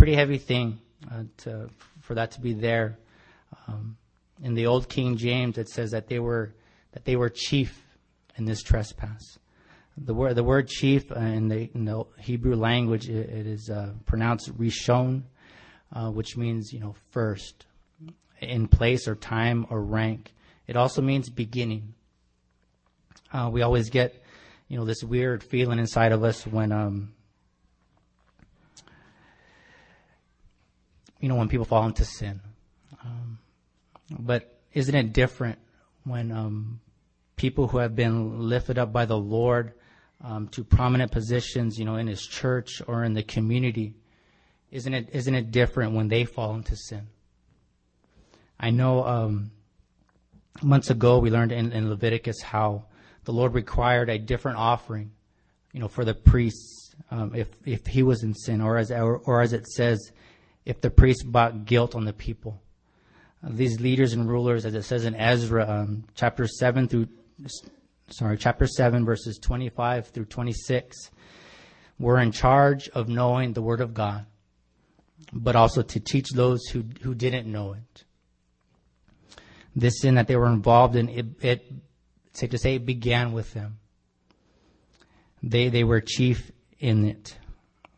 Pretty 0.00 0.14
heavy 0.14 0.38
thing 0.38 0.78
uh, 1.12 1.24
to, 1.36 1.68
for 2.00 2.14
that 2.14 2.30
to 2.30 2.40
be 2.40 2.54
there. 2.54 2.98
Um, 3.68 3.98
in 4.42 4.54
the 4.54 4.66
old 4.66 4.88
King 4.88 5.18
James, 5.18 5.58
it 5.58 5.68
says 5.68 5.90
that 5.90 6.08
they 6.08 6.18
were 6.18 6.54
that 6.92 7.04
they 7.04 7.16
were 7.16 7.28
chief 7.28 7.84
in 8.36 8.46
this 8.46 8.62
trespass. 8.62 9.20
The 9.98 10.14
word 10.14 10.36
the 10.36 10.42
word 10.42 10.68
chief 10.68 11.12
uh, 11.12 11.18
in, 11.20 11.48
the, 11.48 11.70
in 11.74 11.84
the 11.84 12.04
Hebrew 12.18 12.56
language 12.56 13.10
it, 13.10 13.28
it 13.28 13.46
is 13.46 13.68
uh, 13.68 13.92
pronounced 14.06 14.56
rishon, 14.56 15.24
uh, 15.92 16.10
which 16.10 16.34
means 16.34 16.72
you 16.72 16.80
know 16.80 16.94
first, 17.10 17.66
in 18.40 18.68
place 18.68 19.06
or 19.06 19.14
time 19.14 19.66
or 19.68 19.82
rank. 19.82 20.32
It 20.66 20.76
also 20.76 21.02
means 21.02 21.28
beginning. 21.28 21.92
Uh, 23.34 23.50
we 23.52 23.60
always 23.60 23.90
get 23.90 24.24
you 24.66 24.78
know 24.78 24.86
this 24.86 25.04
weird 25.04 25.44
feeling 25.44 25.78
inside 25.78 26.12
of 26.12 26.24
us 26.24 26.46
when 26.46 26.72
um, 26.72 27.12
you 31.20 31.28
know 31.28 31.36
when 31.36 31.48
people 31.48 31.66
fall 31.66 31.86
into 31.86 32.04
sin. 32.04 32.40
Um, 33.04 33.38
but 34.18 34.58
isn't 34.72 34.94
it 34.94 35.12
different 35.12 35.58
when 36.04 36.32
um, 36.32 36.80
people 37.36 37.68
who 37.68 37.78
have 37.78 37.94
been 37.94 38.48
lifted 38.48 38.78
up 38.78 38.92
by 38.92 39.04
the 39.04 39.16
Lord 39.16 39.74
um, 40.22 40.48
to 40.48 40.64
prominent 40.64 41.12
positions, 41.12 41.78
you 41.78 41.84
know, 41.84 41.96
in 41.96 42.06
His 42.06 42.26
church 42.26 42.82
or 42.86 43.04
in 43.04 43.14
the 43.14 43.22
community, 43.22 43.94
isn't 44.70 44.92
it 44.92 45.10
isn't 45.12 45.34
it 45.34 45.50
different 45.50 45.94
when 45.94 46.08
they 46.08 46.24
fall 46.24 46.54
into 46.54 46.76
sin? 46.76 47.08
I 48.58 48.70
know 48.70 49.04
um, 49.04 49.50
months 50.62 50.90
ago 50.90 51.18
we 51.18 51.30
learned 51.30 51.52
in, 51.52 51.72
in 51.72 51.88
Leviticus 51.88 52.42
how 52.42 52.84
the 53.24 53.32
Lord 53.32 53.54
required 53.54 54.08
a 54.08 54.18
different 54.18 54.58
offering, 54.58 55.12
you 55.72 55.80
know, 55.80 55.88
for 55.88 56.04
the 56.04 56.14
priests 56.14 56.94
um, 57.10 57.34
if 57.34 57.48
if 57.64 57.86
he 57.86 58.02
was 58.02 58.22
in 58.22 58.34
sin, 58.34 58.60
or 58.60 58.76
as 58.76 58.90
or, 58.90 59.18
or 59.18 59.40
as 59.40 59.52
it 59.52 59.66
says, 59.66 60.12
if 60.64 60.80
the 60.80 60.90
priest 60.90 61.24
brought 61.26 61.64
guilt 61.64 61.94
on 61.94 62.04
the 62.04 62.12
people 62.12 62.60
these 63.42 63.80
leaders 63.80 64.12
and 64.12 64.28
rulers, 64.28 64.66
as 64.66 64.74
it 64.74 64.82
says 64.82 65.04
in 65.04 65.14
Ezra, 65.14 65.68
um, 65.68 66.04
chapter 66.14 66.46
7 66.46 66.88
through, 66.88 67.08
sorry, 68.10 68.36
chapter 68.36 68.66
7, 68.66 69.04
verses 69.04 69.38
25 69.38 70.08
through 70.08 70.26
26, 70.26 71.10
were 71.98 72.18
in 72.18 72.32
charge 72.32 72.88
of 72.90 73.08
knowing 73.08 73.52
the 73.52 73.62
Word 73.62 73.80
of 73.80 73.94
God, 73.94 74.26
but 75.32 75.56
also 75.56 75.82
to 75.82 76.00
teach 76.00 76.30
those 76.30 76.66
who, 76.66 76.84
who 77.02 77.14
didn't 77.14 77.50
know 77.50 77.72
it. 77.72 78.04
This 79.74 80.00
sin 80.00 80.16
that 80.16 80.26
they 80.26 80.36
were 80.36 80.48
involved 80.48 80.96
in, 80.96 81.08
it, 81.08 81.26
it 81.42 81.72
safe 82.32 82.50
to 82.50 82.58
say, 82.58 82.74
it 82.74 82.84
began 82.84 83.32
with 83.32 83.54
them. 83.54 83.78
They, 85.42 85.68
they 85.70 85.84
were 85.84 86.00
chief 86.00 86.50
in 86.78 87.06
it. 87.06 87.38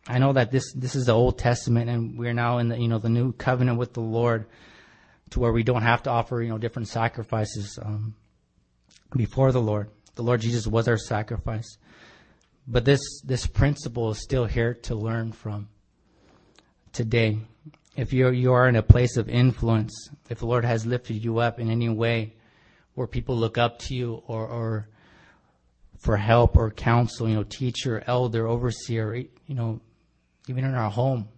I 0.08 0.18
know 0.18 0.32
that 0.32 0.50
this, 0.50 0.72
this 0.72 0.96
is 0.96 1.06
the 1.06 1.12
Old 1.12 1.38
Testament 1.38 1.88
and 1.88 2.18
we're 2.18 2.32
now 2.32 2.58
in 2.58 2.68
the, 2.68 2.78
you 2.78 2.88
know, 2.88 2.98
the 2.98 3.08
new 3.08 3.32
covenant 3.32 3.78
with 3.78 3.92
the 3.92 4.00
Lord 4.00 4.46
to 5.30 5.40
where 5.40 5.52
we 5.52 5.62
don't 5.62 5.82
have 5.82 6.02
to 6.04 6.10
offer, 6.10 6.42
you 6.42 6.48
know, 6.48 6.58
different 6.58 6.88
sacrifices 6.88 7.78
um, 7.80 8.14
before 9.16 9.52
the 9.52 9.60
Lord. 9.60 9.90
The 10.14 10.22
Lord 10.22 10.40
Jesus 10.40 10.66
was 10.66 10.88
our 10.88 10.98
sacrifice. 10.98 11.78
But 12.66 12.84
this 12.84 13.00
this 13.22 13.46
principle 13.46 14.10
is 14.10 14.22
still 14.22 14.44
here 14.44 14.74
to 14.82 14.94
learn 14.94 15.32
from 15.32 15.68
today. 16.92 17.38
If 17.96 18.12
you 18.12 18.30
you 18.30 18.52
are 18.52 18.68
in 18.68 18.76
a 18.76 18.82
place 18.82 19.16
of 19.16 19.28
influence, 19.28 20.10
if 20.30 20.38
the 20.38 20.46
Lord 20.46 20.64
has 20.64 20.86
lifted 20.86 21.24
you 21.24 21.38
up 21.38 21.58
in 21.58 21.70
any 21.70 21.88
way, 21.88 22.34
where 22.94 23.06
people 23.06 23.36
look 23.36 23.58
up 23.58 23.78
to 23.80 23.94
you 23.94 24.22
or 24.26 24.46
or 24.46 24.88
for 25.98 26.16
help 26.16 26.56
or 26.56 26.70
counsel, 26.70 27.28
you 27.28 27.34
know, 27.34 27.44
teacher, 27.44 28.02
elder, 28.06 28.46
overseer, 28.46 29.14
you 29.14 29.54
know, 29.54 29.80
even 30.48 30.64
in 30.64 30.74
our 30.74 30.90
home, 30.90 31.28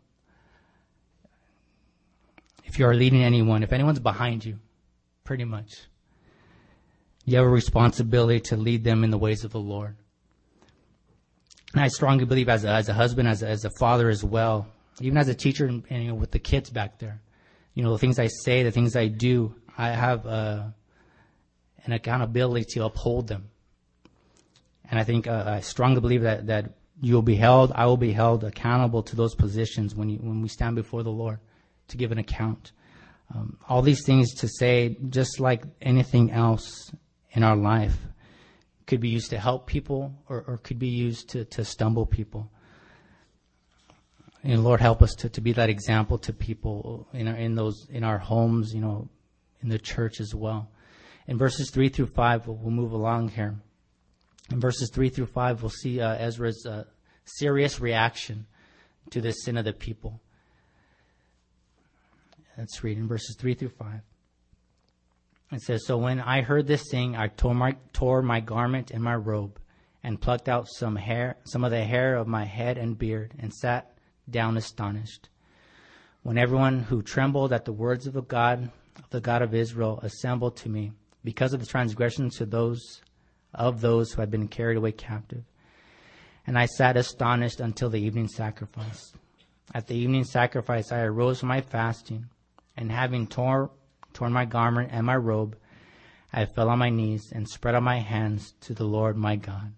if 2.64 2.78
you 2.78 2.86
are 2.86 2.94
leading 2.94 3.22
anyone, 3.22 3.62
if 3.62 3.72
anyone's 3.72 4.00
behind 4.00 4.44
you, 4.44 4.58
pretty 5.22 5.44
much, 5.44 5.70
you 7.24 7.36
have 7.36 7.46
a 7.46 7.48
responsibility 7.48 8.40
to 8.40 8.56
lead 8.56 8.84
them 8.84 9.04
in 9.04 9.10
the 9.10 9.18
ways 9.18 9.44
of 9.44 9.52
the 9.52 9.60
Lord. 9.60 9.96
And 11.72 11.82
I 11.82 11.88
strongly 11.88 12.24
believe 12.24 12.48
as 12.48 12.64
a, 12.64 12.68
as 12.68 12.88
a 12.88 12.92
husband, 12.92 13.28
as 13.28 13.42
a, 13.42 13.48
as 13.48 13.64
a 13.64 13.70
father 13.78 14.08
as 14.08 14.22
well, 14.22 14.68
even 15.00 15.18
as 15.18 15.28
a 15.28 15.34
teacher 15.34 15.66
and, 15.66 15.84
and 15.90 16.02
you 16.02 16.08
know, 16.10 16.14
with 16.14 16.30
the 16.30 16.38
kids 16.38 16.70
back 16.70 16.98
there, 16.98 17.20
you 17.74 17.82
know, 17.82 17.92
the 17.92 17.98
things 17.98 18.18
I 18.18 18.28
say, 18.28 18.62
the 18.62 18.70
things 18.70 18.94
I 18.94 19.08
do, 19.08 19.54
I 19.76 19.88
have 19.88 20.26
uh, 20.26 20.64
an 21.84 21.92
accountability 21.92 22.64
to 22.74 22.84
uphold 22.84 23.26
them. 23.26 23.50
And 24.88 25.00
I 25.00 25.04
think 25.04 25.26
uh, 25.26 25.44
I 25.46 25.60
strongly 25.60 26.00
believe 26.00 26.22
that, 26.22 26.46
that 26.46 26.74
you 27.00 27.14
will 27.14 27.22
be 27.22 27.36
held, 27.36 27.72
I 27.74 27.86
will 27.86 27.96
be 27.96 28.12
held 28.12 28.44
accountable 28.44 29.02
to 29.04 29.16
those 29.16 29.34
positions 29.34 29.94
when 29.94 30.08
you, 30.08 30.18
when 30.18 30.42
we 30.42 30.48
stand 30.48 30.76
before 30.76 31.02
the 31.02 31.10
Lord 31.10 31.38
to 31.88 31.96
give 31.96 32.12
an 32.12 32.18
account. 32.18 32.72
Um, 33.34 33.58
all 33.68 33.82
these 33.82 34.04
things 34.04 34.34
to 34.34 34.48
say, 34.48 34.96
just 35.08 35.40
like 35.40 35.64
anything 35.80 36.30
else 36.30 36.92
in 37.32 37.42
our 37.42 37.56
life, 37.56 37.96
could 38.86 39.00
be 39.00 39.08
used 39.08 39.30
to 39.30 39.38
help 39.38 39.66
people 39.66 40.14
or, 40.28 40.44
or 40.46 40.58
could 40.58 40.78
be 40.78 40.88
used 40.88 41.30
to, 41.30 41.44
to 41.46 41.64
stumble 41.64 42.06
people. 42.06 42.50
And 44.42 44.62
Lord, 44.62 44.80
help 44.80 45.00
us 45.00 45.14
to, 45.16 45.30
to 45.30 45.40
be 45.40 45.52
that 45.52 45.70
example 45.70 46.18
to 46.18 46.32
people 46.34 47.08
in 47.14 47.26
our, 47.26 47.34
in 47.34 47.54
those 47.54 47.86
in 47.90 48.04
our 48.04 48.18
homes, 48.18 48.74
you 48.74 48.82
know, 48.82 49.08
in 49.62 49.70
the 49.70 49.78
church 49.78 50.20
as 50.20 50.34
well. 50.34 50.70
In 51.26 51.38
verses 51.38 51.70
three 51.70 51.88
through 51.88 52.08
five, 52.08 52.46
we'll, 52.46 52.56
we'll 52.56 52.70
move 52.70 52.92
along 52.92 53.30
here. 53.30 53.56
In 54.50 54.60
verses 54.60 54.90
three 54.92 55.08
through 55.08 55.26
five, 55.26 55.62
we'll 55.62 55.70
see 55.70 56.00
uh, 56.00 56.14
Ezra's 56.16 56.66
uh, 56.66 56.84
serious 57.24 57.80
reaction 57.80 58.46
to 59.10 59.20
the 59.20 59.32
sin 59.32 59.56
of 59.56 59.64
the 59.64 59.72
people. 59.72 60.20
Let's 62.56 62.84
read 62.84 62.98
in 62.98 63.08
verses 63.08 63.36
3 63.36 63.54
through 63.54 63.70
5. 63.70 64.00
It 65.52 65.62
says, 65.62 65.86
So 65.86 65.98
when 65.98 66.20
I 66.20 66.42
heard 66.42 66.66
this 66.66 66.88
thing, 66.90 67.16
I 67.16 67.28
tore 67.28 67.54
my, 67.54 67.76
tore 67.92 68.22
my 68.22 68.40
garment 68.40 68.90
and 68.90 69.02
my 69.02 69.16
robe, 69.16 69.58
and 70.02 70.20
plucked 70.20 70.48
out 70.48 70.68
some 70.68 70.96
hair, 70.96 71.36
some 71.44 71.64
of 71.64 71.70
the 71.70 71.84
hair 71.84 72.16
of 72.16 72.28
my 72.28 72.44
head 72.44 72.78
and 72.78 72.98
beard, 72.98 73.34
and 73.38 73.52
sat 73.52 73.96
down 74.30 74.56
astonished. 74.56 75.28
When 76.22 76.38
everyone 76.38 76.80
who 76.80 77.02
trembled 77.02 77.52
at 77.52 77.64
the 77.64 77.72
words 77.72 78.06
of 78.06 78.14
the 78.14 78.22
God, 78.22 78.70
of 78.98 79.10
the 79.10 79.20
God 79.20 79.42
of 79.42 79.54
Israel, 79.54 79.98
assembled 80.02 80.56
to 80.58 80.68
me, 80.68 80.92
because 81.24 81.54
of 81.54 81.60
the 81.60 81.66
transgressions 81.66 82.36
to 82.36 82.46
those 82.46 83.02
of 83.54 83.80
those 83.80 84.12
who 84.12 84.20
had 84.20 84.30
been 84.30 84.48
carried 84.48 84.76
away 84.76 84.92
captive. 84.92 85.44
And 86.46 86.58
I 86.58 86.66
sat 86.66 86.96
astonished 86.96 87.60
until 87.60 87.90
the 87.90 88.00
evening 88.00 88.28
sacrifice. 88.28 89.12
At 89.74 89.86
the 89.86 89.96
evening 89.96 90.24
sacrifice, 90.24 90.92
I 90.92 91.00
arose 91.00 91.40
from 91.40 91.48
my 91.48 91.62
fasting 91.62 92.26
and 92.76 92.90
having 92.90 93.26
torn, 93.26 93.70
torn 94.12 94.32
my 94.32 94.44
garment 94.44 94.90
and 94.92 95.06
my 95.06 95.16
robe, 95.16 95.56
I 96.32 96.46
fell 96.46 96.68
on 96.68 96.78
my 96.78 96.90
knees 96.90 97.30
and 97.32 97.48
spread 97.48 97.74
out 97.74 97.82
my 97.82 98.00
hands 98.00 98.54
to 98.62 98.74
the 98.74 98.84
Lord 98.84 99.16
my 99.16 99.36
God. 99.36 99.72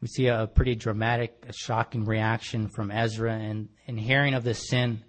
We 0.00 0.08
see 0.08 0.26
a, 0.26 0.46
pretty 0.46 0.74
dramatic, 0.74 1.42
a 1.48 1.52
shocking 1.52 2.04
reaction 2.04 2.68
from 2.68 2.90
Ezra 2.90 3.32
and 3.32 3.68
in 3.86 3.96
hearing 3.96 4.34
of 4.34 4.44
the 4.44 4.54
sin 4.54 5.02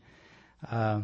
uh, 0.71 1.01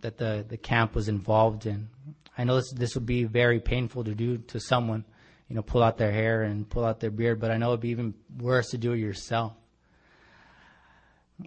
that 0.00 0.18
the, 0.18 0.44
the 0.46 0.56
camp 0.56 0.94
was 0.94 1.08
involved 1.08 1.66
in. 1.66 1.88
I 2.36 2.44
know 2.44 2.56
this, 2.56 2.72
this 2.72 2.94
would 2.94 3.06
be 3.06 3.24
very 3.24 3.60
painful 3.60 4.04
to 4.04 4.14
do 4.14 4.38
to 4.38 4.60
someone, 4.60 5.04
you 5.48 5.56
know, 5.56 5.62
pull 5.62 5.82
out 5.82 5.98
their 5.98 6.12
hair 6.12 6.42
and 6.42 6.68
pull 6.68 6.84
out 6.84 7.00
their 7.00 7.10
beard, 7.10 7.40
but 7.40 7.50
I 7.50 7.56
know 7.56 7.68
it'd 7.68 7.80
be 7.80 7.90
even 7.90 8.14
worse 8.38 8.70
to 8.70 8.78
do 8.78 8.92
it 8.92 8.98
yourself 8.98 9.54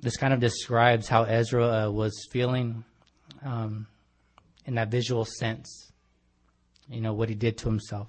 this 0.01 0.17
kind 0.17 0.33
of 0.33 0.39
describes 0.39 1.07
how 1.07 1.23
Ezra 1.23 1.87
uh, 1.87 1.91
was 1.91 2.27
feeling 2.31 2.83
um, 3.43 3.87
in 4.65 4.75
that 4.75 4.89
visual 4.89 5.25
sense. 5.25 5.91
You 6.89 7.01
know, 7.01 7.13
what 7.13 7.29
he 7.29 7.35
did 7.35 7.57
to 7.59 7.65
himself, 7.65 8.07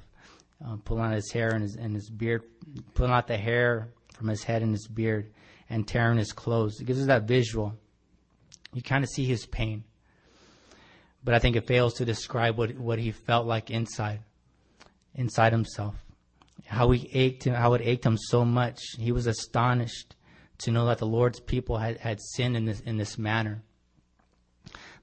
uh, 0.64 0.76
pulling 0.84 1.04
out 1.04 1.14
his 1.14 1.30
hair 1.32 1.50
and 1.50 1.62
his, 1.62 1.76
and 1.76 1.94
his 1.94 2.10
beard, 2.10 2.42
pulling 2.94 3.12
out 3.12 3.26
the 3.26 3.38
hair 3.38 3.88
from 4.14 4.28
his 4.28 4.42
head 4.42 4.62
and 4.62 4.72
his 4.72 4.86
beard, 4.86 5.32
and 5.70 5.86
tearing 5.88 6.18
his 6.18 6.32
clothes. 6.32 6.78
It 6.80 6.84
gives 6.84 7.00
us 7.00 7.06
that 7.06 7.22
visual. 7.24 7.74
You 8.74 8.82
kind 8.82 9.02
of 9.02 9.10
see 9.10 9.24
his 9.24 9.46
pain. 9.46 9.84
But 11.26 11.34
I 11.34 11.40
think 11.40 11.56
it 11.56 11.66
fails 11.66 11.94
to 11.94 12.04
describe 12.04 12.56
what, 12.56 12.78
what 12.78 13.00
he 13.00 13.10
felt 13.10 13.46
like 13.46 13.68
inside, 13.68 14.20
inside 15.16 15.52
himself. 15.52 15.96
How 16.66 16.92
he 16.92 17.10
ached, 17.12 17.46
how 17.46 17.74
it 17.74 17.82
ached 17.82 18.06
him 18.06 18.16
so 18.16 18.44
much. 18.44 18.80
He 18.96 19.10
was 19.10 19.26
astonished 19.26 20.14
to 20.58 20.70
know 20.70 20.86
that 20.86 20.98
the 20.98 21.06
Lord's 21.06 21.40
people 21.40 21.78
had, 21.78 21.96
had 21.98 22.20
sinned 22.20 22.56
in 22.56 22.64
this, 22.64 22.78
in 22.78 22.96
this 22.96 23.18
manner. 23.18 23.64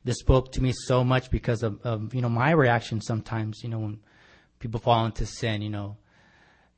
this 0.06 0.20
spoke 0.20 0.54
to 0.54 0.64
me 0.64 0.72
so 0.72 1.04
much 1.04 1.30
because 1.30 1.62
of, 1.62 1.82
of 1.82 2.16
you 2.16 2.22
know 2.22 2.30
my 2.30 2.52
reaction 2.52 3.02
sometimes. 3.02 3.60
You 3.62 3.70
know 3.70 3.80
when 3.80 4.00
people 4.60 4.80
fall 4.80 5.06
into 5.06 5.26
sin, 5.26 5.62
you 5.62 5.70
know, 5.70 5.98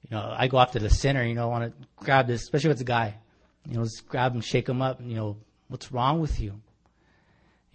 you 0.02 0.18
know 0.18 0.34
I 0.36 0.48
go 0.48 0.58
after 0.58 0.80
the 0.80 0.90
sinner. 0.90 1.24
You 1.24 1.36
know, 1.36 1.44
I 1.44 1.52
want 1.52 1.80
to 1.80 1.88
grab 2.04 2.26
this, 2.26 2.42
especially 2.42 2.72
if 2.72 2.74
it's 2.74 2.82
a 2.82 2.86
guy. 2.86 3.14
You 3.70 3.78
know, 3.78 3.84
just 3.84 4.08
grab 4.08 4.34
him, 4.34 4.42
shake 4.42 4.68
him 4.68 4.82
up. 4.82 5.02
You 5.04 5.16
know, 5.16 5.38
what's 5.68 5.92
wrong 5.92 6.20
with 6.20 6.40
you? 6.40 6.62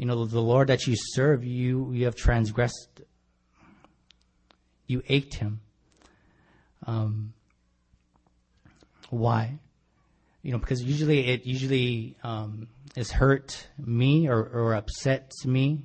You 0.01 0.07
know, 0.07 0.25
the 0.25 0.41
Lord 0.41 0.69
that 0.69 0.87
you 0.87 0.95
serve, 0.97 1.45
you 1.45 1.93
you 1.93 2.07
have 2.07 2.17
transgressed. 2.17 3.03
You 4.87 5.03
ached 5.07 5.35
him. 5.35 5.61
Um, 6.87 7.35
why? 9.11 9.59
You 10.41 10.53
know, 10.53 10.59
because 10.59 10.83
usually 10.83 11.29
it 11.29 11.45
usually 11.45 12.17
um, 12.23 12.69
is 12.97 13.11
hurt 13.11 13.69
me 13.77 14.27
or, 14.27 14.43
or 14.43 14.75
upsets 14.75 15.45
me 15.45 15.85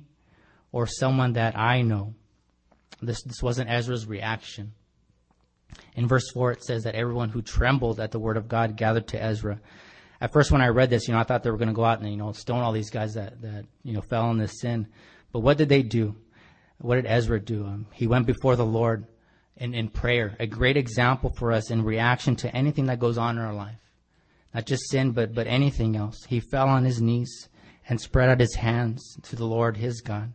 or 0.72 0.86
someone 0.86 1.34
that 1.34 1.54
I 1.54 1.82
know. 1.82 2.14
This 3.02 3.22
this 3.22 3.42
wasn't 3.42 3.68
Ezra's 3.68 4.06
reaction. 4.06 4.72
In 5.94 6.08
verse 6.08 6.30
four, 6.30 6.52
it 6.52 6.64
says 6.64 6.84
that 6.84 6.94
everyone 6.94 7.28
who 7.28 7.42
trembled 7.42 8.00
at 8.00 8.12
the 8.12 8.18
word 8.18 8.38
of 8.38 8.48
God 8.48 8.78
gathered 8.78 9.08
to 9.08 9.22
Ezra. 9.22 9.60
At 10.20 10.32
first, 10.32 10.50
when 10.50 10.62
I 10.62 10.68
read 10.68 10.90
this, 10.90 11.08
you 11.08 11.14
know, 11.14 11.20
I 11.20 11.24
thought 11.24 11.42
they 11.42 11.50
were 11.50 11.58
going 11.58 11.68
to 11.68 11.74
go 11.74 11.84
out 11.84 12.00
and 12.00 12.10
you 12.10 12.16
know 12.16 12.32
stone 12.32 12.62
all 12.62 12.72
these 12.72 12.90
guys 12.90 13.14
that 13.14 13.40
that 13.42 13.66
you 13.82 13.92
know 13.92 14.00
fell 14.00 14.30
in 14.30 14.38
this 14.38 14.60
sin. 14.60 14.88
But 15.32 15.40
what 15.40 15.58
did 15.58 15.68
they 15.68 15.82
do? 15.82 16.16
What 16.78 16.96
did 16.96 17.06
Ezra 17.06 17.40
do? 17.40 17.64
Um, 17.64 17.86
he 17.92 18.06
went 18.06 18.26
before 18.26 18.56
the 18.56 18.66
Lord 18.66 19.06
in, 19.56 19.74
in 19.74 19.88
prayer, 19.88 20.36
a 20.38 20.46
great 20.46 20.76
example 20.76 21.30
for 21.30 21.52
us 21.52 21.70
in 21.70 21.82
reaction 21.82 22.36
to 22.36 22.54
anything 22.54 22.86
that 22.86 23.00
goes 23.00 23.18
on 23.18 23.38
in 23.38 23.44
our 23.44 23.54
life. 23.54 23.78
Not 24.54 24.66
just 24.66 24.90
sin, 24.90 25.12
but, 25.12 25.34
but 25.34 25.46
anything 25.46 25.96
else. 25.96 26.24
He 26.28 26.40
fell 26.40 26.68
on 26.68 26.84
his 26.84 27.00
knees 27.00 27.48
and 27.88 28.00
spread 28.00 28.28
out 28.28 28.40
his 28.40 28.54
hands 28.54 29.16
to 29.24 29.36
the 29.36 29.46
Lord 29.46 29.76
his 29.76 30.00
God. 30.00 30.32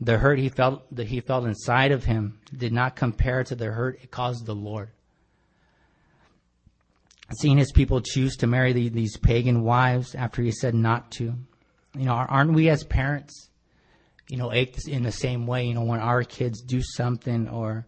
The 0.00 0.18
hurt 0.18 0.38
he 0.38 0.48
felt 0.48 0.94
that 0.94 1.06
he 1.08 1.20
felt 1.20 1.46
inside 1.46 1.92
of 1.92 2.04
him 2.04 2.40
did 2.56 2.72
not 2.72 2.96
compare 2.96 3.44
to 3.44 3.54
the 3.54 3.66
hurt 3.66 4.00
it 4.02 4.10
caused 4.10 4.44
the 4.44 4.54
Lord. 4.54 4.90
Seeing 7.32 7.56
his 7.56 7.72
people 7.72 8.00
choose 8.00 8.36
to 8.36 8.46
marry 8.46 8.72
the, 8.72 8.88
these 8.90 9.16
pagan 9.16 9.62
wives 9.62 10.14
after 10.14 10.42
he 10.42 10.50
said 10.50 10.74
not 10.74 11.10
to, 11.12 11.34
you 11.94 12.04
know, 12.04 12.12
aren't 12.12 12.52
we 12.52 12.68
as 12.68 12.84
parents, 12.84 13.48
you 14.28 14.36
know, 14.36 14.52
ache 14.52 14.76
in 14.86 15.02
the 15.02 15.12
same 15.12 15.46
way? 15.46 15.64
You 15.64 15.74
know, 15.74 15.84
when 15.84 16.00
our 16.00 16.22
kids 16.22 16.60
do 16.60 16.82
something 16.82 17.48
or 17.48 17.86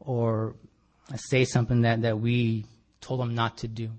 or 0.00 0.54
say 1.16 1.44
something 1.44 1.82
that, 1.82 2.02
that 2.02 2.20
we 2.20 2.66
told 3.00 3.20
them 3.20 3.34
not 3.34 3.58
to 3.58 3.68
do. 3.68 3.90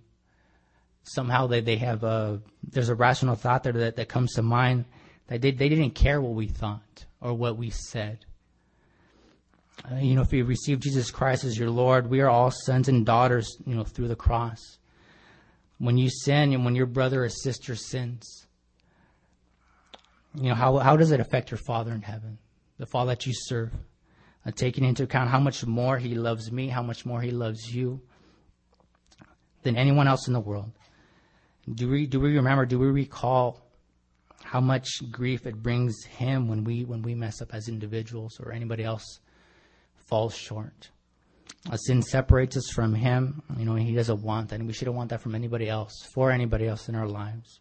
Somehow 1.03 1.47
they, 1.47 1.61
they 1.61 1.77
have 1.77 2.03
a, 2.03 2.41
there's 2.63 2.89
a 2.89 2.95
rational 2.95 3.35
thought 3.35 3.63
there 3.63 3.73
that, 3.73 3.95
that 3.97 4.09
comes 4.09 4.33
to 4.33 4.41
mind 4.41 4.85
that 5.27 5.41
they, 5.41 5.51
they 5.51 5.69
didn't 5.69 5.91
care 5.91 6.21
what 6.21 6.33
we 6.33 6.47
thought 6.47 7.05
or 7.21 7.33
what 7.33 7.57
we 7.57 7.69
said. 7.69 8.25
Uh, 9.83 9.95
you 9.97 10.15
know, 10.15 10.21
if 10.21 10.31
you 10.31 10.45
receive 10.45 10.79
Jesus 10.79 11.11
Christ 11.11 11.43
as 11.43 11.57
your 11.57 11.69
Lord, 11.69 12.09
we 12.09 12.21
are 12.21 12.29
all 12.29 12.51
sons 12.51 12.87
and 12.87 13.05
daughters, 13.05 13.57
you 13.65 13.75
know, 13.75 13.83
through 13.83 14.07
the 14.07 14.15
cross. 14.15 14.59
When 15.77 15.97
you 15.97 16.09
sin 16.09 16.53
and 16.53 16.63
when 16.63 16.75
your 16.75 16.85
brother 16.85 17.25
or 17.25 17.29
sister 17.29 17.75
sins, 17.75 18.47
you 20.33 20.49
know, 20.49 20.55
how, 20.55 20.77
how 20.77 20.95
does 20.95 21.11
it 21.11 21.19
affect 21.19 21.51
your 21.51 21.57
Father 21.57 21.91
in 21.91 22.01
heaven, 22.01 22.37
the 22.77 22.85
Father 22.85 23.11
that 23.11 23.25
you 23.25 23.33
serve? 23.35 23.71
uh, 24.45 24.51
taking 24.51 24.83
into 24.83 25.03
account 25.03 25.29
how 25.29 25.39
much 25.39 25.65
more 25.65 25.97
He 25.97 26.15
loves 26.15 26.51
me, 26.51 26.67
how 26.67 26.83
much 26.83 27.05
more 27.05 27.21
He 27.21 27.31
loves 27.31 27.73
you 27.73 28.01
than 29.63 29.75
anyone 29.75 30.07
else 30.07 30.27
in 30.27 30.33
the 30.33 30.39
world. 30.39 30.71
Do 31.73 31.89
we 31.89 32.05
do 32.05 32.19
we 32.19 32.35
remember? 32.35 32.65
Do 32.65 32.77
we 32.77 32.87
recall 32.87 33.61
how 34.43 34.61
much 34.61 34.87
grief 35.11 35.47
it 35.47 35.61
brings 35.63 36.03
Him 36.03 36.47
when 36.47 36.63
we 36.63 36.85
when 36.85 37.01
we 37.01 37.15
mess 37.15 37.41
up 37.41 37.53
as 37.53 37.67
individuals 37.67 38.39
or 38.39 38.51
anybody 38.51 38.83
else 38.83 39.19
falls 40.05 40.35
short? 40.35 40.89
A 41.71 41.77
sin 41.77 42.01
separates 42.01 42.57
us 42.57 42.69
from 42.73 42.93
Him. 42.93 43.41
You 43.57 43.65
know, 43.65 43.75
He 43.75 43.93
doesn't 43.93 44.21
want 44.21 44.49
that, 44.49 44.59
and 44.59 44.67
we 44.67 44.73
shouldn't 44.73 44.95
want 44.95 45.09
that 45.09 45.21
from 45.21 45.35
anybody 45.35 45.67
else, 45.67 46.07
for 46.13 46.31
anybody 46.31 46.67
else 46.67 46.89
in 46.89 46.95
our 46.95 47.07
lives. 47.07 47.59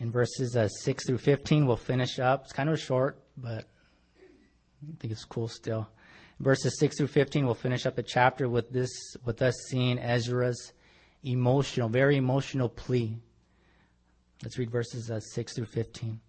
in 0.00 0.10
verses 0.10 0.56
uh, 0.56 0.68
6 0.68 1.06
through 1.06 1.18
15. 1.18 1.66
We'll 1.66 1.76
finish 1.76 2.18
up. 2.18 2.42
It's 2.44 2.52
kind 2.52 2.68
of 2.68 2.78
short, 2.78 3.22
but 3.36 3.64
I 4.18 4.96
think 4.98 5.12
it's 5.12 5.24
cool 5.24 5.48
still. 5.48 5.88
Verses 6.40 6.76
6 6.80 6.98
through 6.98 7.06
15, 7.06 7.46
we'll 7.46 7.54
finish 7.54 7.86
up 7.86 7.94
the 7.94 8.02
chapter 8.02 8.48
with 8.48 8.70
this, 8.72 8.90
with 9.24 9.40
us 9.42 9.54
seeing 9.68 9.98
Ezra's 9.98 10.72
emotional, 11.22 11.88
very 11.88 12.16
emotional 12.16 12.68
plea. 12.68 13.16
Let's 14.42 14.58
read 14.58 14.70
verses 14.70 15.08
uh, 15.08 15.20
6 15.20 15.54
through 15.54 15.66
15. 15.66 16.20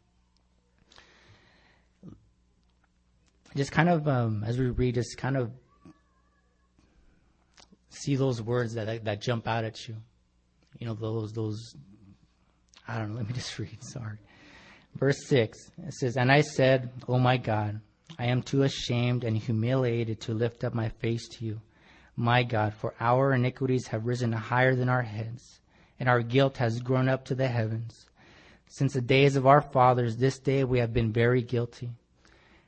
Just 3.55 3.71
kind 3.71 3.89
of, 3.89 4.07
um, 4.07 4.43
as 4.45 4.57
we 4.57 4.69
read, 4.69 4.95
just 4.95 5.17
kind 5.17 5.37
of 5.37 5.51
see 7.89 8.15
those 8.15 8.41
words 8.41 8.73
that, 8.73 8.85
that, 8.87 9.05
that 9.05 9.21
jump 9.21 9.47
out 9.47 9.63
at 9.63 9.87
you. 9.87 9.95
You 10.79 10.87
know, 10.87 10.95
those, 10.95 11.33
those 11.33 11.75
I 12.87 12.97
don't 12.97 13.11
know. 13.11 13.15
Let 13.17 13.27
me 13.27 13.33
just 13.33 13.57
read. 13.59 13.83
Sorry. 13.83 14.17
Verse 14.95 15.25
6 15.27 15.57
it 15.87 15.93
says, 15.93 16.17
And 16.17 16.31
I 16.31 16.41
said, 16.41 16.91
Oh 17.07 17.19
my 17.19 17.37
God, 17.37 17.79
I 18.19 18.25
am 18.25 18.43
too 18.43 18.63
ashamed 18.63 19.23
and 19.23 19.37
humiliated 19.37 20.21
to 20.21 20.33
lift 20.33 20.63
up 20.63 20.73
my 20.73 20.89
face 20.89 21.27
to 21.29 21.45
you. 21.45 21.61
My 22.15 22.43
God, 22.43 22.75
for 22.75 22.93
our 22.99 23.33
iniquities 23.33 23.87
have 23.87 24.05
risen 24.05 24.31
higher 24.31 24.75
than 24.75 24.87
our 24.87 25.01
heads, 25.01 25.59
and 25.99 26.07
our 26.07 26.21
guilt 26.21 26.57
has 26.57 26.79
grown 26.79 27.09
up 27.09 27.25
to 27.25 27.35
the 27.35 27.47
heavens. 27.47 28.05
Since 28.67 28.93
the 28.93 29.01
days 29.01 29.35
of 29.35 29.47
our 29.47 29.61
fathers, 29.61 30.17
this 30.17 30.37
day 30.37 30.63
we 30.63 30.77
have 30.77 30.93
been 30.93 31.11
very 31.11 31.41
guilty. 31.41 31.89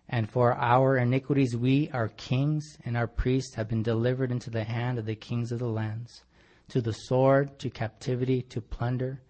And 0.07 0.29
for 0.29 0.53
our 0.53 0.97
iniquities, 0.97 1.55
we, 1.55 1.89
our 1.91 2.09
kings 2.09 2.77
and 2.85 2.95
our 2.95 3.07
priests, 3.07 3.55
have 3.55 3.67
been 3.67 3.83
delivered 3.83 4.31
into 4.31 4.49
the 4.49 4.63
hand 4.63 4.99
of 4.99 5.05
the 5.05 5.15
kings 5.15 5.51
of 5.51 5.59
the 5.59 5.67
lands, 5.67 6.23
to 6.69 6.81
the 6.81 6.93
sword, 6.93 7.57
to 7.59 7.69
captivity, 7.69 8.41
to 8.43 8.61
plunder 8.61 9.21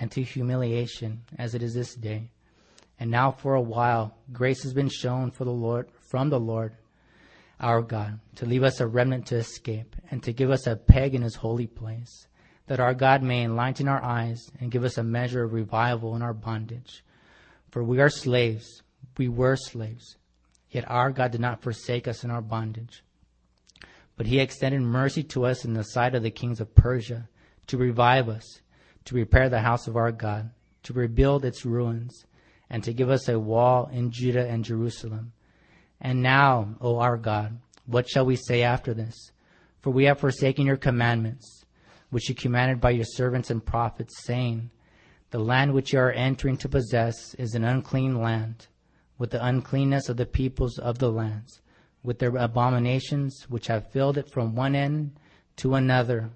and 0.00 0.10
to 0.12 0.22
humiliation, 0.22 1.22
as 1.38 1.54
it 1.54 1.62
is 1.62 1.74
this 1.74 1.94
day. 1.94 2.30
And 2.98 3.10
now 3.10 3.30
for 3.30 3.54
a 3.54 3.60
while 3.60 4.16
grace 4.32 4.62
has 4.62 4.72
been 4.72 4.88
shown 4.88 5.30
for 5.30 5.44
the 5.44 5.50
Lord 5.50 5.88
from 6.10 6.30
the 6.30 6.40
Lord 6.40 6.76
our 7.60 7.80
God 7.80 8.18
to 8.36 8.46
leave 8.46 8.64
us 8.64 8.80
a 8.80 8.86
remnant 8.86 9.26
to 9.26 9.36
escape 9.36 9.94
and 10.10 10.22
to 10.24 10.32
give 10.32 10.50
us 10.50 10.66
a 10.66 10.76
peg 10.76 11.14
in 11.14 11.22
his 11.22 11.36
holy 11.36 11.66
place, 11.66 12.26
that 12.66 12.80
our 12.80 12.94
God 12.94 13.22
may 13.22 13.44
enlighten 13.44 13.88
our 13.88 14.02
eyes 14.02 14.50
and 14.60 14.70
give 14.70 14.84
us 14.84 14.98
a 14.98 15.02
measure 15.02 15.44
of 15.44 15.52
revival 15.52 16.16
in 16.16 16.22
our 16.22 16.34
bondage. 16.34 17.04
For 17.70 17.84
we 17.84 18.00
are 18.00 18.10
slaves, 18.10 18.82
we 19.16 19.28
were 19.28 19.56
slaves, 19.56 20.16
yet 20.72 20.90
our 20.90 21.12
God 21.12 21.30
did 21.30 21.40
not 21.40 21.62
forsake 21.62 22.08
us 22.08 22.24
in 22.24 22.30
our 22.30 22.42
bondage. 22.42 23.04
But 24.16 24.26
he 24.26 24.40
extended 24.40 24.82
mercy 24.82 25.22
to 25.22 25.46
us 25.46 25.64
in 25.64 25.74
the 25.74 25.84
sight 25.84 26.16
of 26.16 26.24
the 26.24 26.30
kings 26.30 26.60
of 26.60 26.74
Persia 26.74 27.28
to 27.68 27.78
revive 27.78 28.28
us 28.28 28.60
to 29.06 29.14
repair 29.14 29.48
the 29.48 29.60
house 29.60 29.88
of 29.88 29.96
our 29.96 30.12
God, 30.12 30.50
to 30.84 30.92
rebuild 30.92 31.44
its 31.44 31.64
ruins, 31.64 32.24
and 32.70 32.82
to 32.84 32.92
give 32.92 33.10
us 33.10 33.28
a 33.28 33.38
wall 33.38 33.88
in 33.92 34.10
Judah 34.10 34.46
and 34.46 34.64
Jerusalem. 34.64 35.32
And 36.00 36.22
now, 36.22 36.76
O 36.80 36.98
our 36.98 37.16
God, 37.16 37.58
what 37.86 38.08
shall 38.08 38.24
we 38.24 38.36
say 38.36 38.62
after 38.62 38.94
this? 38.94 39.32
For 39.80 39.90
we 39.90 40.04
have 40.04 40.20
forsaken 40.20 40.66
your 40.66 40.76
commandments, 40.76 41.64
which 42.10 42.28
you 42.28 42.34
commanded 42.34 42.80
by 42.80 42.90
your 42.90 43.04
servants 43.04 43.50
and 43.50 43.64
prophets, 43.64 44.24
saying, 44.24 44.70
The 45.30 45.38
land 45.38 45.74
which 45.74 45.92
you 45.92 45.98
are 45.98 46.12
entering 46.12 46.56
to 46.58 46.68
possess 46.68 47.34
is 47.34 47.54
an 47.54 47.64
unclean 47.64 48.20
land, 48.20 48.68
with 49.18 49.30
the 49.30 49.44
uncleanness 49.44 50.08
of 50.08 50.16
the 50.16 50.26
peoples 50.26 50.78
of 50.78 50.98
the 50.98 51.10
lands, 51.10 51.60
with 52.02 52.18
their 52.18 52.36
abominations 52.36 53.46
which 53.48 53.66
have 53.68 53.90
filled 53.92 54.18
it 54.18 54.30
from 54.30 54.54
one 54.54 54.74
end 54.74 55.12
to 55.56 55.74
another, 55.74 56.30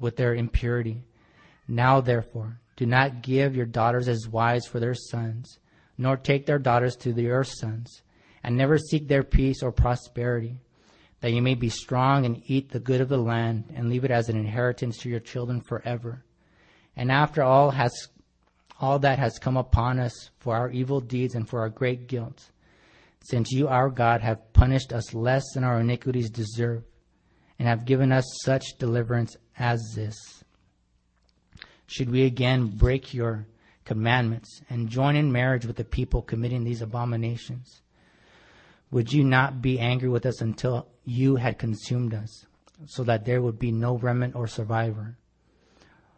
with 0.00 0.16
their 0.16 0.34
impurity. 0.34 1.02
Now, 1.68 2.00
therefore, 2.00 2.60
do 2.76 2.86
not 2.86 3.22
give 3.22 3.54
your 3.54 3.66
daughters 3.66 4.08
as 4.08 4.28
wives 4.28 4.66
for 4.66 4.80
their 4.80 4.94
sons, 4.94 5.58
nor 5.96 6.16
take 6.16 6.46
their 6.46 6.58
daughters 6.58 6.96
to 6.96 7.12
your 7.12 7.44
sons, 7.44 8.02
and 8.42 8.56
never 8.56 8.78
seek 8.78 9.06
their 9.06 9.22
peace 9.22 9.62
or 9.62 9.70
prosperity, 9.70 10.58
that 11.20 11.32
you 11.32 11.40
may 11.40 11.54
be 11.54 11.68
strong 11.68 12.24
and 12.26 12.42
eat 12.46 12.70
the 12.70 12.80
good 12.80 13.00
of 13.00 13.08
the 13.08 13.18
land, 13.18 13.72
and 13.74 13.88
leave 13.88 14.04
it 14.04 14.10
as 14.10 14.28
an 14.28 14.36
inheritance 14.36 14.98
to 14.98 15.08
your 15.08 15.20
children 15.20 15.60
forever. 15.60 16.24
And 16.96 17.12
after 17.12 17.42
all 17.42 17.70
has 17.70 18.08
all 18.82 18.98
that 18.98 19.18
has 19.18 19.38
come 19.38 19.56
upon 19.56 19.98
us 19.98 20.30
for 20.38 20.54
our 20.54 20.70
evil 20.70 21.00
deeds 21.00 21.34
and 21.34 21.48
for 21.48 21.60
our 21.60 21.70
great 21.70 22.08
guilt, 22.08 22.50
since 23.24 23.50
you, 23.50 23.68
our 23.68 23.88
God, 23.88 24.20
have 24.20 24.52
punished 24.52 24.92
us 24.92 25.14
less 25.14 25.44
than 25.54 25.64
our 25.64 25.80
iniquities 25.80 26.28
deserve, 26.28 26.82
and 27.58 27.66
have 27.66 27.86
given 27.86 28.12
us 28.12 28.26
such 28.44 28.76
deliverance 28.78 29.36
as 29.56 29.80
this 29.94 30.42
should 31.92 32.10
we 32.10 32.24
again 32.24 32.68
break 32.68 33.12
your 33.12 33.46
commandments 33.84 34.62
and 34.70 34.88
join 34.88 35.14
in 35.14 35.30
marriage 35.30 35.66
with 35.66 35.76
the 35.76 35.84
people 35.84 36.22
committing 36.22 36.64
these 36.64 36.80
abominations? 36.80 37.82
Would 38.90 39.12
you 39.12 39.22
not 39.24 39.60
be 39.60 39.78
angry 39.78 40.08
with 40.08 40.24
us 40.24 40.40
until 40.40 40.88
you 41.04 41.36
had 41.36 41.58
consumed 41.58 42.14
us, 42.14 42.46
so 42.86 43.04
that 43.04 43.26
there 43.26 43.42
would 43.42 43.58
be 43.58 43.72
no 43.72 43.98
remnant 43.98 44.34
or 44.34 44.46
survivor? 44.46 45.18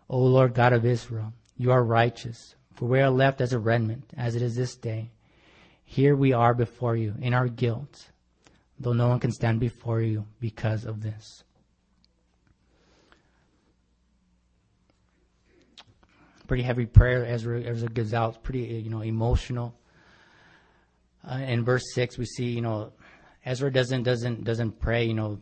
O 0.08 0.18
Lord 0.18 0.54
God 0.54 0.72
of 0.72 0.86
Israel, 0.86 1.32
You 1.56 1.72
are 1.72 1.84
righteous, 1.84 2.56
for 2.74 2.86
we 2.86 3.00
are 3.00 3.10
left 3.10 3.40
as 3.40 3.52
a 3.52 3.58
remnant, 3.58 4.10
as 4.16 4.34
it 4.34 4.42
is 4.42 4.56
this 4.56 4.76
day. 4.76 5.10
Here 5.84 6.16
we 6.16 6.32
are 6.32 6.54
before 6.54 6.96
you 6.96 7.14
in 7.20 7.34
our 7.34 7.48
guilt, 7.48 8.10
though 8.80 8.92
no 8.92 9.08
one 9.08 9.20
can 9.20 9.30
stand 9.30 9.60
before 9.60 10.00
you 10.00 10.26
because 10.40 10.84
of 10.84 11.02
this. 11.02 11.44
Pretty 16.46 16.62
heavy 16.62 16.86
prayer 16.86 17.24
Ezra, 17.24 17.62
Ezra 17.62 17.88
gives 17.88 18.12
out, 18.12 18.42
pretty 18.42 18.60
you 18.60 18.90
know 18.90 19.00
emotional. 19.00 19.74
Uh, 21.26 21.36
in 21.36 21.64
verse 21.64 21.84
six, 21.94 22.18
we 22.18 22.26
see 22.26 22.46
you 22.46 22.60
know 22.60 22.92
Ezra 23.46 23.72
doesn't 23.72 24.02
doesn't 24.02 24.44
doesn't 24.44 24.78
pray 24.80 25.04
you 25.04 25.14
know 25.14 25.38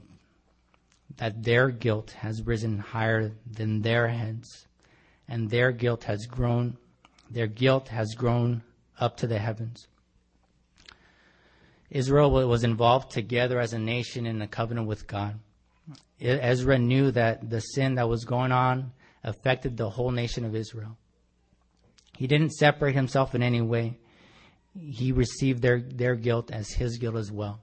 that 1.16 1.42
their 1.42 1.70
guilt 1.70 2.12
has 2.12 2.42
risen 2.42 2.78
higher 2.78 3.32
than 3.50 3.82
their 3.82 4.08
heads, 4.08 4.68
and 5.32 5.48
their 5.48 5.72
guilt 5.72 6.04
has 6.04 6.26
grown, 6.26 6.76
their 7.30 7.46
guilt 7.46 7.88
has 7.88 8.14
grown 8.14 8.62
up 9.00 9.16
to 9.16 9.26
the 9.26 9.38
heavens. 9.38 9.88
Israel 11.88 12.30
was 12.46 12.64
involved 12.64 13.10
together 13.10 13.58
as 13.58 13.72
a 13.72 13.78
nation 13.78 14.26
in 14.26 14.38
the 14.38 14.46
covenant 14.46 14.86
with 14.86 15.06
God. 15.06 15.38
Ezra 16.20 16.78
knew 16.78 17.10
that 17.12 17.48
the 17.48 17.60
sin 17.60 17.94
that 17.94 18.10
was 18.10 18.26
going 18.26 18.52
on 18.52 18.92
affected 19.24 19.78
the 19.78 19.88
whole 19.88 20.10
nation 20.10 20.44
of 20.44 20.54
Israel. 20.54 20.98
He 22.18 22.26
didn't 22.26 22.52
separate 22.52 22.94
himself 22.94 23.34
in 23.34 23.42
any 23.42 23.62
way. 23.62 23.98
He 24.78 25.12
received 25.12 25.62
their, 25.62 25.80
their 25.80 26.14
guilt 26.14 26.50
as 26.50 26.72
his 26.72 26.98
guilt 26.98 27.16
as 27.16 27.32
well. 27.32 27.62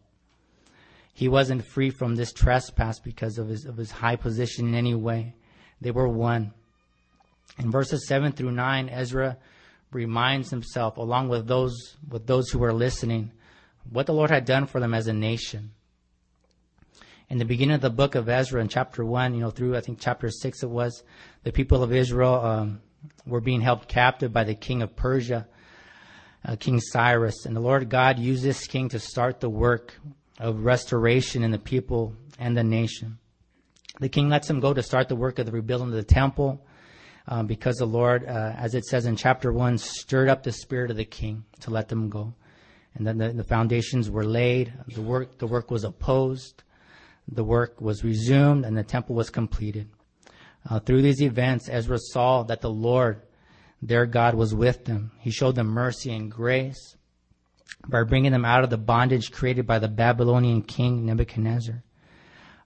He 1.13 1.27
wasn't 1.27 1.65
free 1.65 1.91
from 1.91 2.15
this 2.15 2.33
trespass 2.33 2.99
because 2.99 3.37
of 3.37 3.47
his, 3.47 3.65
of 3.65 3.77
his 3.77 3.91
high 3.91 4.15
position 4.15 4.69
in 4.69 4.73
any 4.73 4.95
way. 4.95 5.35
They 5.81 5.91
were 5.91 6.07
one. 6.07 6.53
In 7.57 7.71
verses 7.71 8.07
7 8.07 8.31
through 8.31 8.51
9, 8.51 8.89
Ezra 8.89 9.37
reminds 9.91 10.49
himself, 10.49 10.97
along 10.97 11.29
with 11.29 11.47
those, 11.47 11.97
with 12.07 12.27
those 12.27 12.49
who 12.49 12.59
were 12.59 12.73
listening, 12.73 13.31
what 13.89 14.05
the 14.05 14.13
Lord 14.13 14.29
had 14.29 14.45
done 14.45 14.67
for 14.67 14.79
them 14.79 14.93
as 14.93 15.07
a 15.07 15.13
nation. 15.13 15.71
In 17.29 17.37
the 17.37 17.45
beginning 17.45 17.75
of 17.75 17.81
the 17.81 17.89
book 17.89 18.15
of 18.15 18.29
Ezra, 18.29 18.61
in 18.61 18.67
chapter 18.67 19.05
1, 19.05 19.33
you 19.33 19.41
know, 19.41 19.51
through 19.51 19.75
I 19.75 19.81
think 19.81 19.99
chapter 19.99 20.29
6 20.29 20.63
it 20.63 20.69
was, 20.69 21.03
the 21.43 21.51
people 21.51 21.83
of 21.83 21.93
Israel 21.93 22.35
um, 22.35 22.81
were 23.25 23.41
being 23.41 23.61
held 23.61 23.87
captive 23.87 24.33
by 24.33 24.43
the 24.43 24.55
king 24.55 24.81
of 24.81 24.95
Persia, 24.95 25.47
uh, 26.45 26.55
King 26.55 26.79
Cyrus. 26.79 27.45
And 27.45 27.55
the 27.55 27.61
Lord 27.61 27.89
God 27.89 28.17
used 28.19 28.43
this 28.43 28.65
king 28.67 28.89
to 28.89 28.99
start 28.99 29.39
the 29.39 29.49
work 29.49 29.99
of 30.39 30.63
restoration 30.63 31.43
in 31.43 31.51
the 31.51 31.59
people 31.59 32.15
and 32.39 32.57
the 32.57 32.63
nation. 32.63 33.19
The 33.99 34.09
king 34.09 34.29
lets 34.29 34.49
him 34.49 34.59
go 34.59 34.73
to 34.73 34.81
start 34.81 35.09
the 35.09 35.15
work 35.15 35.39
of 35.39 35.45
the 35.45 35.51
rebuilding 35.51 35.89
of 35.89 35.93
the 35.93 36.03
temple 36.03 36.65
um, 37.29 37.45
because 37.45 37.77
the 37.77 37.85
Lord, 37.85 38.25
uh, 38.25 38.53
as 38.57 38.73
it 38.73 38.85
says 38.85 39.05
in 39.05 39.15
chapter 39.15 39.53
1, 39.53 39.77
stirred 39.77 40.29
up 40.29 40.41
the 40.41 40.51
spirit 40.51 40.89
of 40.89 40.97
the 40.97 41.05
king 41.05 41.45
to 41.61 41.69
let 41.69 41.87
them 41.87 42.09
go. 42.09 42.33
And 42.95 43.05
then 43.05 43.19
the, 43.19 43.29
the 43.29 43.43
foundations 43.43 44.09
were 44.09 44.25
laid, 44.25 44.73
the 44.87 45.03
work, 45.03 45.37
the 45.37 45.45
work 45.45 45.69
was 45.69 45.83
opposed, 45.83 46.63
the 47.31 47.43
work 47.43 47.79
was 47.79 48.03
resumed, 48.03 48.65
and 48.65 48.75
the 48.75 48.83
temple 48.83 49.15
was 49.15 49.29
completed. 49.29 49.89
Uh, 50.67 50.79
through 50.79 51.03
these 51.03 51.21
events, 51.21 51.69
Ezra 51.69 51.99
saw 51.99 52.41
that 52.43 52.61
the 52.61 52.69
Lord, 52.69 53.21
their 53.79 54.07
God, 54.07 54.33
was 54.33 54.55
with 54.55 54.85
them. 54.85 55.11
He 55.19 55.29
showed 55.29 55.53
them 55.53 55.67
mercy 55.67 56.11
and 56.11 56.31
grace 56.31 56.97
by 57.87 58.03
bringing 58.03 58.31
them 58.31 58.43
out 58.43 58.63
of 58.63 58.71
the 58.71 58.77
bondage 58.77 59.31
created 59.31 59.67
by 59.67 59.77
the 59.77 59.87
Babylonian 59.87 60.63
king 60.63 61.05
Nebuchadnezzar. 61.05 61.83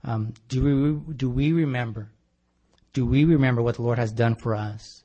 Um, 0.06 0.34
do 0.48 0.64
we 1.06 1.14
do 1.16 1.30
we 1.30 1.52
remember? 1.52 2.10
Do 2.94 3.06
we 3.06 3.26
remember 3.26 3.62
what 3.62 3.76
the 3.76 3.82
Lord 3.82 3.98
has 3.98 4.12
done 4.12 4.36
for 4.36 4.56
us 4.56 5.04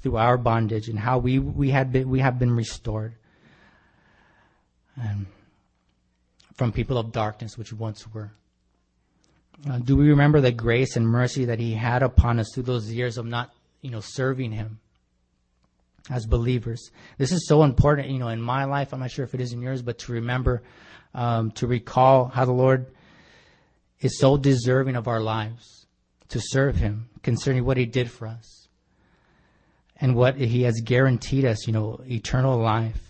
through 0.00 0.16
our 0.16 0.36
bondage 0.38 0.88
and 0.88 0.98
how 0.98 1.18
we 1.18 1.38
we 1.38 1.70
had 1.70 1.92
been 1.92 2.08
we 2.08 2.20
have 2.20 2.38
been 2.38 2.54
restored? 2.54 3.14
Um, 4.96 5.26
from 6.54 6.70
people 6.70 6.98
of 6.98 7.10
darkness, 7.10 7.58
which 7.58 7.72
once 7.72 8.06
were. 8.12 8.32
Uh, 9.68 9.78
do 9.78 9.96
we 9.96 10.08
remember 10.08 10.40
the 10.40 10.52
grace 10.52 10.96
and 10.96 11.06
mercy 11.06 11.46
that 11.46 11.58
He 11.58 11.74
had 11.74 12.02
upon 12.02 12.38
us 12.38 12.50
through 12.54 12.64
those 12.64 12.90
years 12.92 13.18
of 13.18 13.26
not, 13.26 13.52
you 13.82 13.90
know, 13.90 14.00
serving 14.00 14.52
Him 14.52 14.78
as 16.10 16.26
believers? 16.26 16.90
This 17.18 17.32
is 17.32 17.48
so 17.48 17.64
important, 17.64 18.08
you 18.08 18.18
know, 18.18 18.28
in 18.28 18.40
my 18.40 18.64
life. 18.64 18.92
I'm 18.92 19.00
not 19.00 19.10
sure 19.10 19.24
if 19.24 19.34
it 19.34 19.40
is 19.40 19.52
in 19.52 19.62
yours, 19.62 19.82
but 19.82 19.98
to 20.00 20.12
remember, 20.12 20.62
um, 21.12 21.50
to 21.52 21.66
recall 21.66 22.26
how 22.26 22.44
the 22.44 22.52
Lord 22.52 22.86
is 24.00 24.18
so 24.18 24.36
deserving 24.36 24.96
of 24.96 25.08
our 25.08 25.20
lives 25.20 25.83
to 26.34 26.40
serve 26.40 26.76
Him, 26.76 27.08
concerning 27.22 27.64
what 27.64 27.76
He 27.76 27.86
did 27.86 28.10
for 28.10 28.28
us 28.28 28.68
and 29.96 30.14
what 30.14 30.36
He 30.36 30.62
has 30.62 30.80
guaranteed 30.84 31.44
us, 31.44 31.66
you 31.66 31.72
know, 31.72 32.00
eternal 32.06 32.58
life 32.58 33.00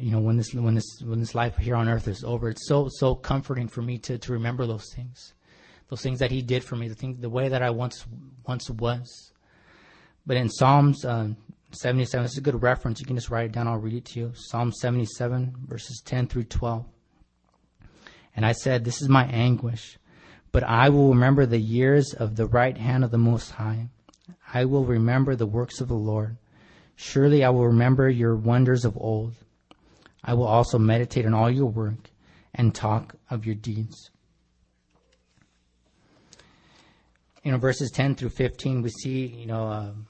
you 0.00 0.10
know 0.10 0.20
when 0.20 0.38
this 0.38 0.54
when 0.54 0.74
this 0.74 1.02
when 1.04 1.20
this 1.20 1.34
life 1.34 1.54
here 1.58 1.76
on 1.76 1.86
earth 1.86 2.08
is 2.08 2.24
over 2.24 2.48
it's 2.48 2.66
so 2.66 2.88
so 2.90 3.14
comforting 3.14 3.68
for 3.68 3.82
me 3.82 3.98
to 3.98 4.16
to 4.16 4.32
remember 4.32 4.64
those 4.66 4.86
things 4.96 5.34
those 5.92 6.00
things 6.00 6.20
that 6.20 6.30
he 6.30 6.40
did 6.40 6.64
for 6.64 6.74
me, 6.74 6.88
the 6.88 6.94
thing, 6.94 7.18
the 7.20 7.28
way 7.28 7.50
that 7.50 7.62
I 7.62 7.68
once 7.68 8.06
once 8.46 8.70
was. 8.70 9.30
But 10.24 10.38
in 10.38 10.48
Psalms 10.48 11.04
uh, 11.04 11.28
77, 11.72 12.22
this 12.22 12.32
is 12.32 12.38
a 12.38 12.40
good 12.40 12.62
reference. 12.62 12.98
You 12.98 13.04
can 13.04 13.14
just 13.14 13.28
write 13.28 13.44
it 13.44 13.52
down. 13.52 13.68
I'll 13.68 13.76
read 13.76 13.96
it 13.96 14.06
to 14.06 14.18
you. 14.18 14.32
Psalm 14.34 14.72
77, 14.72 15.54
verses 15.66 16.00
10 16.06 16.28
through 16.28 16.44
12. 16.44 16.86
And 18.34 18.46
I 18.46 18.52
said, 18.52 18.86
This 18.86 19.02
is 19.02 19.10
my 19.10 19.26
anguish, 19.26 19.98
but 20.52 20.62
I 20.64 20.90
will 20.90 21.08
remember 21.08 21.46
the 21.46 21.58
years 21.58 22.14
of 22.14 22.36
the 22.36 22.46
right 22.46 22.76
hand 22.76 23.04
of 23.04 23.10
the 23.10 23.18
Most 23.18 23.50
High. 23.52 23.88
I 24.52 24.66
will 24.66 24.84
remember 24.84 25.34
the 25.34 25.46
works 25.46 25.80
of 25.80 25.88
the 25.88 25.94
Lord. 25.94 26.36
Surely 26.94 27.42
I 27.42 27.50
will 27.50 27.66
remember 27.66 28.08
your 28.08 28.36
wonders 28.36 28.84
of 28.84 28.96
old. 28.96 29.34
I 30.22 30.34
will 30.34 30.46
also 30.46 30.78
meditate 30.78 31.26
on 31.26 31.34
all 31.34 31.50
your 31.50 31.66
work 31.66 32.10
and 32.54 32.74
talk 32.74 33.14
of 33.30 33.46
your 33.46 33.54
deeds. 33.54 34.10
you 37.42 37.50
know, 37.50 37.58
verses 37.58 37.90
10 37.90 38.14
through 38.14 38.30
15, 38.30 38.82
we 38.82 38.90
see, 38.90 39.26
you 39.26 39.46
know, 39.46 39.66
um, 39.66 40.06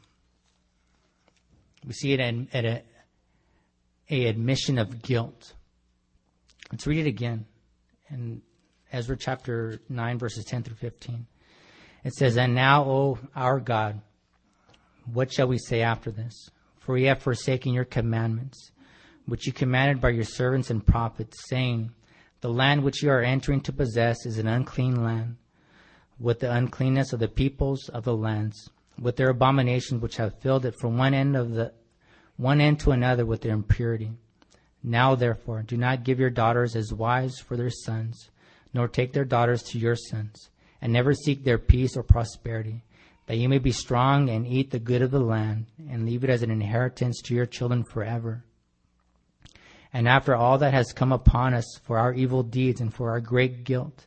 we 1.86 1.92
see 1.92 2.12
it 2.12 2.20
at, 2.20 2.34
at 2.52 2.64
a, 2.64 2.82
a 4.10 4.26
admission 4.26 4.78
of 4.78 5.02
guilt. 5.02 5.54
Let's 6.70 6.86
read 6.86 7.06
it 7.06 7.08
again 7.08 7.46
in 8.10 8.42
Ezra 8.92 9.16
chapter 9.16 9.80
9, 9.88 10.18
verses 10.18 10.44
10 10.44 10.64
through 10.64 10.76
15. 10.76 11.26
It 12.04 12.12
says, 12.12 12.36
And 12.36 12.54
now, 12.54 12.84
O 12.84 13.18
our 13.34 13.58
God, 13.58 14.02
what 15.12 15.32
shall 15.32 15.48
we 15.48 15.58
say 15.58 15.80
after 15.80 16.10
this? 16.10 16.50
For 16.78 16.92
we 16.94 17.04
have 17.04 17.22
forsaken 17.22 17.72
your 17.72 17.86
commandments, 17.86 18.70
which 19.26 19.46
you 19.46 19.52
commanded 19.52 20.00
by 20.00 20.10
your 20.10 20.24
servants 20.24 20.68
and 20.68 20.86
prophets, 20.86 21.48
saying, 21.48 21.92
The 22.42 22.50
land 22.50 22.82
which 22.82 23.02
you 23.02 23.10
are 23.10 23.22
entering 23.22 23.62
to 23.62 23.72
possess 23.72 24.26
is 24.26 24.38
an 24.38 24.46
unclean 24.46 25.02
land 25.02 25.36
with 26.18 26.40
the 26.40 26.52
uncleanness 26.52 27.12
of 27.12 27.20
the 27.20 27.28
peoples 27.28 27.88
of 27.88 28.04
the 28.04 28.14
lands, 28.14 28.70
with 29.00 29.16
their 29.16 29.30
abominations 29.30 30.02
which 30.02 30.16
have 30.16 30.38
filled 30.40 30.66
it 30.66 30.74
from 30.78 30.98
one 30.98 31.14
end 31.14 31.36
of 31.36 31.52
the 31.52 31.72
one 32.36 32.60
end 32.60 32.80
to 32.80 32.92
another 32.92 33.24
with 33.24 33.40
their 33.40 33.52
impurity. 33.52 34.12
Now 34.82 35.14
therefore 35.14 35.62
do 35.62 35.76
not 35.76 36.04
give 36.04 36.20
your 36.20 36.30
daughters 36.30 36.76
as 36.76 36.92
wives 36.92 37.40
for 37.40 37.56
their 37.56 37.70
sons, 37.70 38.30
nor 38.72 38.88
take 38.88 39.12
their 39.12 39.24
daughters 39.24 39.62
to 39.62 39.78
your 39.78 39.96
sons, 39.96 40.50
and 40.80 40.92
never 40.92 41.14
seek 41.14 41.44
their 41.44 41.58
peace 41.58 41.96
or 41.96 42.02
prosperity, 42.02 42.82
that 43.26 43.36
you 43.36 43.48
may 43.48 43.58
be 43.58 43.72
strong 43.72 44.28
and 44.28 44.46
eat 44.46 44.70
the 44.70 44.78
good 44.78 45.02
of 45.02 45.10
the 45.10 45.20
land, 45.20 45.66
and 45.90 46.04
leave 46.04 46.24
it 46.24 46.30
as 46.30 46.42
an 46.42 46.50
inheritance 46.50 47.20
to 47.22 47.34
your 47.34 47.46
children 47.46 47.84
forever. 47.84 48.44
And 49.92 50.08
after 50.08 50.34
all 50.34 50.58
that 50.58 50.72
has 50.72 50.92
come 50.92 51.12
upon 51.12 51.54
us 51.54 51.78
for 51.84 51.98
our 51.98 52.14
evil 52.14 52.42
deeds 52.42 52.80
and 52.80 52.92
for 52.92 53.10
our 53.10 53.20
great 53.20 53.64
guilt, 53.64 54.06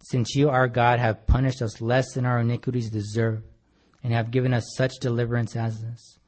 since 0.00 0.34
you, 0.34 0.50
our 0.50 0.66
God, 0.66 0.98
have 0.98 1.26
punished 1.28 1.62
us 1.62 1.80
less 1.80 2.12
than 2.12 2.26
our 2.26 2.40
iniquities 2.40 2.90
deserve, 2.90 3.42
and 4.02 4.12
have 4.12 4.32
given 4.32 4.52
us 4.52 4.74
such 4.76 4.98
deliverance 5.00 5.54
as 5.54 5.80
this, 5.80 6.18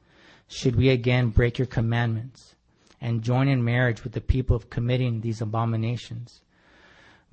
should 0.47 0.75
we 0.75 0.89
again 0.89 1.29
break 1.29 1.57
your 1.57 1.65
commandments 1.65 2.55
and 3.01 3.21
join 3.21 3.49
in 3.49 3.63
marriage 3.63 4.03
with 4.03 4.13
the 4.13 4.21
people 4.21 4.55
of 4.55 4.69
committing 4.69 5.19
these 5.19 5.41
abominations? 5.41 6.41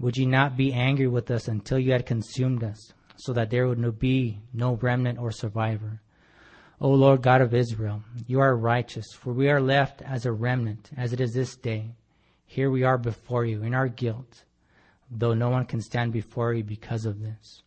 Would 0.02 0.18
you 0.18 0.26
not 0.26 0.54
be 0.54 0.74
angry 0.74 1.06
with 1.06 1.30
us 1.30 1.48
until 1.48 1.78
you 1.78 1.92
had 1.92 2.04
consumed 2.04 2.62
us, 2.62 2.92
so 3.16 3.32
that 3.32 3.48
there 3.48 3.66
would 3.66 3.98
be 3.98 4.42
no 4.52 4.74
remnant 4.74 5.18
or 5.18 5.32
survivor? 5.32 6.02
O 6.78 6.90
Lord 6.90 7.22
God 7.22 7.40
of 7.40 7.54
Israel, 7.54 8.02
you 8.26 8.40
are 8.40 8.54
righteous, 8.54 9.06
for 9.18 9.32
we 9.32 9.48
are 9.48 9.62
left 9.62 10.02
as 10.02 10.26
a 10.26 10.32
remnant, 10.32 10.90
as 10.98 11.14
it 11.14 11.20
is 11.22 11.32
this 11.32 11.56
day. 11.56 11.94
Here 12.44 12.70
we 12.70 12.82
are 12.82 12.98
before 12.98 13.46
you 13.46 13.62
in 13.62 13.72
our 13.72 13.88
guilt 13.88 14.44
though 15.12 15.34
no 15.34 15.50
one 15.50 15.66
can 15.66 15.80
stand 15.80 16.12
before 16.12 16.54
you 16.54 16.64
because 16.64 17.04
of 17.04 17.20
this. 17.20 17.62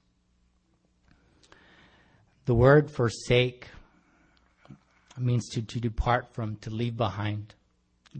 The 2.45 2.55
word 2.55 2.91
forsake 2.91 3.67
means 5.17 5.47
to, 5.49 5.61
to 5.61 5.79
depart 5.79 6.33
from, 6.33 6.57
to 6.57 6.69
leave 6.69 6.97
behind, 6.97 7.55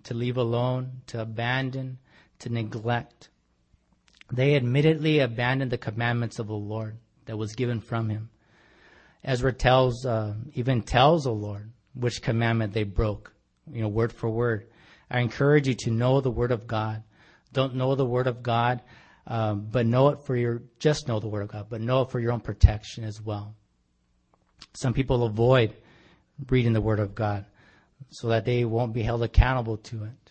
to 0.04 0.14
leave 0.14 0.38
alone, 0.38 1.02
to 1.08 1.22
abandon, 1.22 1.98
to 2.40 2.50
neglect. 2.50 3.30
They 4.32 4.56
admittedly 4.56 5.20
abandoned 5.20 5.72
the 5.72 5.78
commandments 5.78 6.40
of 6.40 6.48
the 6.48 6.54
Lord 6.54 6.98
that 7.26 7.38
was 7.38 7.56
given 7.56 7.80
from 7.80 8.10
him. 8.10 8.30
Ezra 9.24 9.54
tells, 9.54 10.06
uh, 10.06 10.36
even 10.54 10.82
tells 10.82 11.24
the 11.24 11.32
Lord, 11.32 11.72
which 11.94 12.22
commandment 12.22 12.74
they 12.74 12.84
broke, 12.84 13.34
you 13.72 13.82
know, 13.82 13.88
word 13.88 14.14
for 14.14 14.30
word. 14.30 14.68
I 15.10 15.20
encourage 15.20 15.68
you 15.68 15.76
to 15.76 15.92
know 15.92 16.22
the 16.22 16.32
Word 16.32 16.52
of 16.52 16.68
God. 16.68 17.04
Don't 17.54 17.76
know 17.76 17.96
the 17.96 18.06
Word 18.06 18.28
of 18.28 18.44
God, 18.44 18.82
um, 19.28 19.68
but 19.72 19.86
know 19.86 20.10
it 20.10 20.24
for 20.24 20.36
your, 20.36 20.64
just 20.80 21.08
know 21.08 21.20
the 21.20 21.28
Word 21.28 21.44
of 21.44 21.50
God, 21.50 21.68
but 21.70 21.82
know 21.82 22.02
it 22.02 22.12
for 22.12 22.20
your 22.20 22.32
own 22.32 22.42
protection 22.42 23.04
as 23.04 23.22
well. 23.22 23.56
Some 24.74 24.94
people 24.94 25.24
avoid 25.24 25.76
reading 26.50 26.74
the 26.74 26.82
Word 26.82 27.00
of 27.00 27.16
God 27.16 27.46
so 28.10 28.28
that 28.30 28.46
they 28.46 28.66
won't 28.66 28.94
be 28.94 29.04
held 29.04 29.24
accountable 29.24 29.78
to 29.78 30.06
it. 30.06 30.25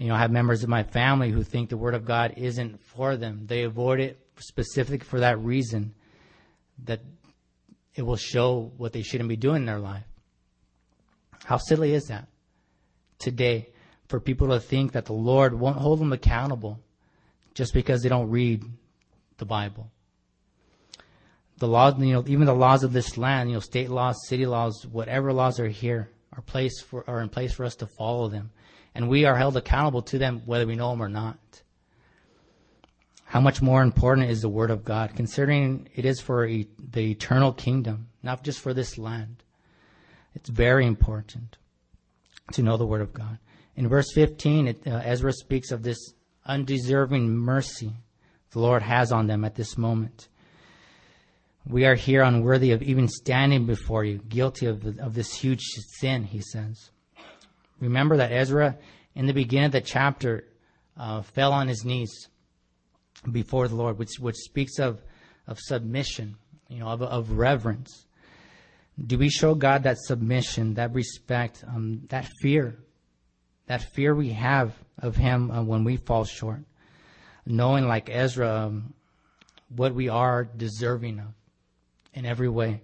You 0.00 0.08
know, 0.08 0.14
I 0.14 0.18
have 0.20 0.30
members 0.30 0.62
of 0.62 0.70
my 0.70 0.82
family 0.82 1.30
who 1.30 1.42
think 1.42 1.68
the 1.68 1.76
Word 1.76 1.94
of 1.94 2.06
God 2.06 2.32
isn't 2.38 2.80
for 2.80 3.18
them. 3.18 3.42
They 3.44 3.64
avoid 3.64 4.00
it 4.00 4.18
specifically 4.38 5.04
for 5.04 5.20
that 5.20 5.38
reason 5.40 5.94
that 6.84 7.02
it 7.94 8.00
will 8.00 8.16
show 8.16 8.72
what 8.78 8.94
they 8.94 9.02
shouldn't 9.02 9.28
be 9.28 9.36
doing 9.36 9.56
in 9.56 9.66
their 9.66 9.78
life. 9.78 10.06
How 11.44 11.58
silly 11.58 11.92
is 11.92 12.06
that 12.06 12.28
today 13.18 13.68
for 14.08 14.20
people 14.20 14.48
to 14.48 14.58
think 14.58 14.92
that 14.92 15.04
the 15.04 15.12
Lord 15.12 15.52
won't 15.52 15.76
hold 15.76 16.00
them 16.00 16.14
accountable 16.14 16.80
just 17.52 17.74
because 17.74 18.02
they 18.02 18.08
don't 18.08 18.30
read 18.30 18.64
the 19.36 19.44
Bible? 19.44 19.90
The 21.58 21.68
laws, 21.68 21.98
you 21.98 22.14
know, 22.14 22.24
even 22.26 22.46
the 22.46 22.54
laws 22.54 22.84
of 22.84 22.94
this 22.94 23.18
land, 23.18 23.50
you 23.50 23.56
know, 23.56 23.60
state 23.60 23.90
laws, 23.90 24.16
city 24.26 24.46
laws, 24.46 24.86
whatever 24.86 25.30
laws 25.30 25.60
are 25.60 25.68
here 25.68 26.08
are 26.32 26.40
place 26.40 26.80
for 26.80 27.04
are 27.06 27.20
in 27.20 27.28
place 27.28 27.52
for 27.52 27.66
us 27.66 27.74
to 27.76 27.86
follow 27.86 28.28
them, 28.28 28.50
and 28.94 29.08
we 29.08 29.24
are 29.24 29.36
held 29.36 29.56
accountable 29.56 30.02
to 30.02 30.18
them 30.18 30.42
whether 30.46 30.66
we 30.66 30.76
know 30.76 30.90
them 30.90 31.02
or 31.02 31.08
not. 31.08 31.38
How 33.24 33.40
much 33.40 33.62
more 33.62 33.82
important 33.82 34.28
is 34.28 34.42
the 34.42 34.48
Word 34.48 34.70
of 34.70 34.84
God, 34.84 35.14
considering 35.14 35.88
it 35.94 36.04
is 36.04 36.20
for 36.20 36.46
e- 36.46 36.68
the 36.78 37.12
eternal 37.12 37.52
kingdom, 37.52 38.08
not 38.22 38.42
just 38.42 38.60
for 38.60 38.74
this 38.74 38.98
land. 38.98 39.44
It's 40.34 40.48
very 40.48 40.86
important 40.86 41.56
to 42.52 42.62
know 42.62 42.76
the 42.76 42.86
Word 42.86 43.02
of 43.02 43.12
God. 43.12 43.38
In 43.76 43.88
verse 43.88 44.12
15, 44.12 44.68
it, 44.68 44.86
uh, 44.86 45.00
Ezra 45.04 45.32
speaks 45.32 45.70
of 45.70 45.82
this 45.82 46.12
undeserving 46.44 47.30
mercy 47.30 47.92
the 48.50 48.58
Lord 48.58 48.82
has 48.82 49.12
on 49.12 49.26
them 49.26 49.44
at 49.44 49.54
this 49.54 49.78
moment. 49.78 50.28
We 51.66 51.84
are 51.84 51.94
here 51.94 52.22
unworthy 52.22 52.72
of 52.72 52.82
even 52.82 53.06
standing 53.06 53.66
before 53.66 54.04
you, 54.04 54.18
guilty 54.18 54.66
of, 54.66 54.82
the, 54.82 55.04
of 55.04 55.14
this 55.14 55.34
huge 55.34 55.62
sin, 56.00 56.24
he 56.24 56.40
says. 56.40 56.90
Remember 57.80 58.18
that 58.18 58.32
Ezra, 58.32 58.76
in 59.14 59.26
the 59.26 59.32
beginning 59.32 59.66
of 59.66 59.72
the 59.72 59.80
chapter, 59.80 60.44
uh, 60.96 61.22
fell 61.22 61.52
on 61.52 61.66
his 61.66 61.84
knees 61.84 62.28
before 63.30 63.68
the 63.68 63.74
Lord, 63.74 63.98
which, 63.98 64.18
which 64.18 64.36
speaks 64.36 64.78
of, 64.78 65.02
of 65.46 65.58
submission, 65.58 66.36
you 66.68 66.78
know, 66.78 66.88
of, 66.88 67.02
of 67.02 67.32
reverence. 67.32 68.06
Do 69.06 69.18
we 69.18 69.30
show 69.30 69.54
God 69.54 69.84
that 69.84 69.98
submission, 69.98 70.74
that 70.74 70.92
respect, 70.92 71.64
um, 71.66 72.02
that 72.10 72.28
fear, 72.40 72.78
that 73.66 73.82
fear 73.82 74.14
we 74.14 74.30
have 74.30 74.74
of 74.98 75.16
Him 75.16 75.50
uh, 75.50 75.62
when 75.62 75.84
we 75.84 75.96
fall 75.96 76.24
short, 76.24 76.60
knowing 77.46 77.88
like 77.88 78.10
Ezra 78.10 78.66
um, 78.66 78.92
what 79.74 79.94
we 79.94 80.08
are 80.08 80.44
deserving 80.44 81.20
of 81.20 81.32
in 82.12 82.26
every 82.26 82.48
way, 82.48 82.82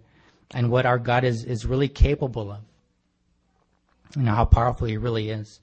and 0.53 0.71
what 0.71 0.87
our 0.87 0.99
God 0.99 1.25
is 1.25 1.45
is 1.45 1.67
really 1.67 1.89
capable 1.89 2.51
of. 2.53 2.61
You 4.15 4.23
know 4.23 4.35
how 4.35 4.45
powerful 4.45 4.87
He 4.87 4.97
really 4.97 5.31
is. 5.31 5.61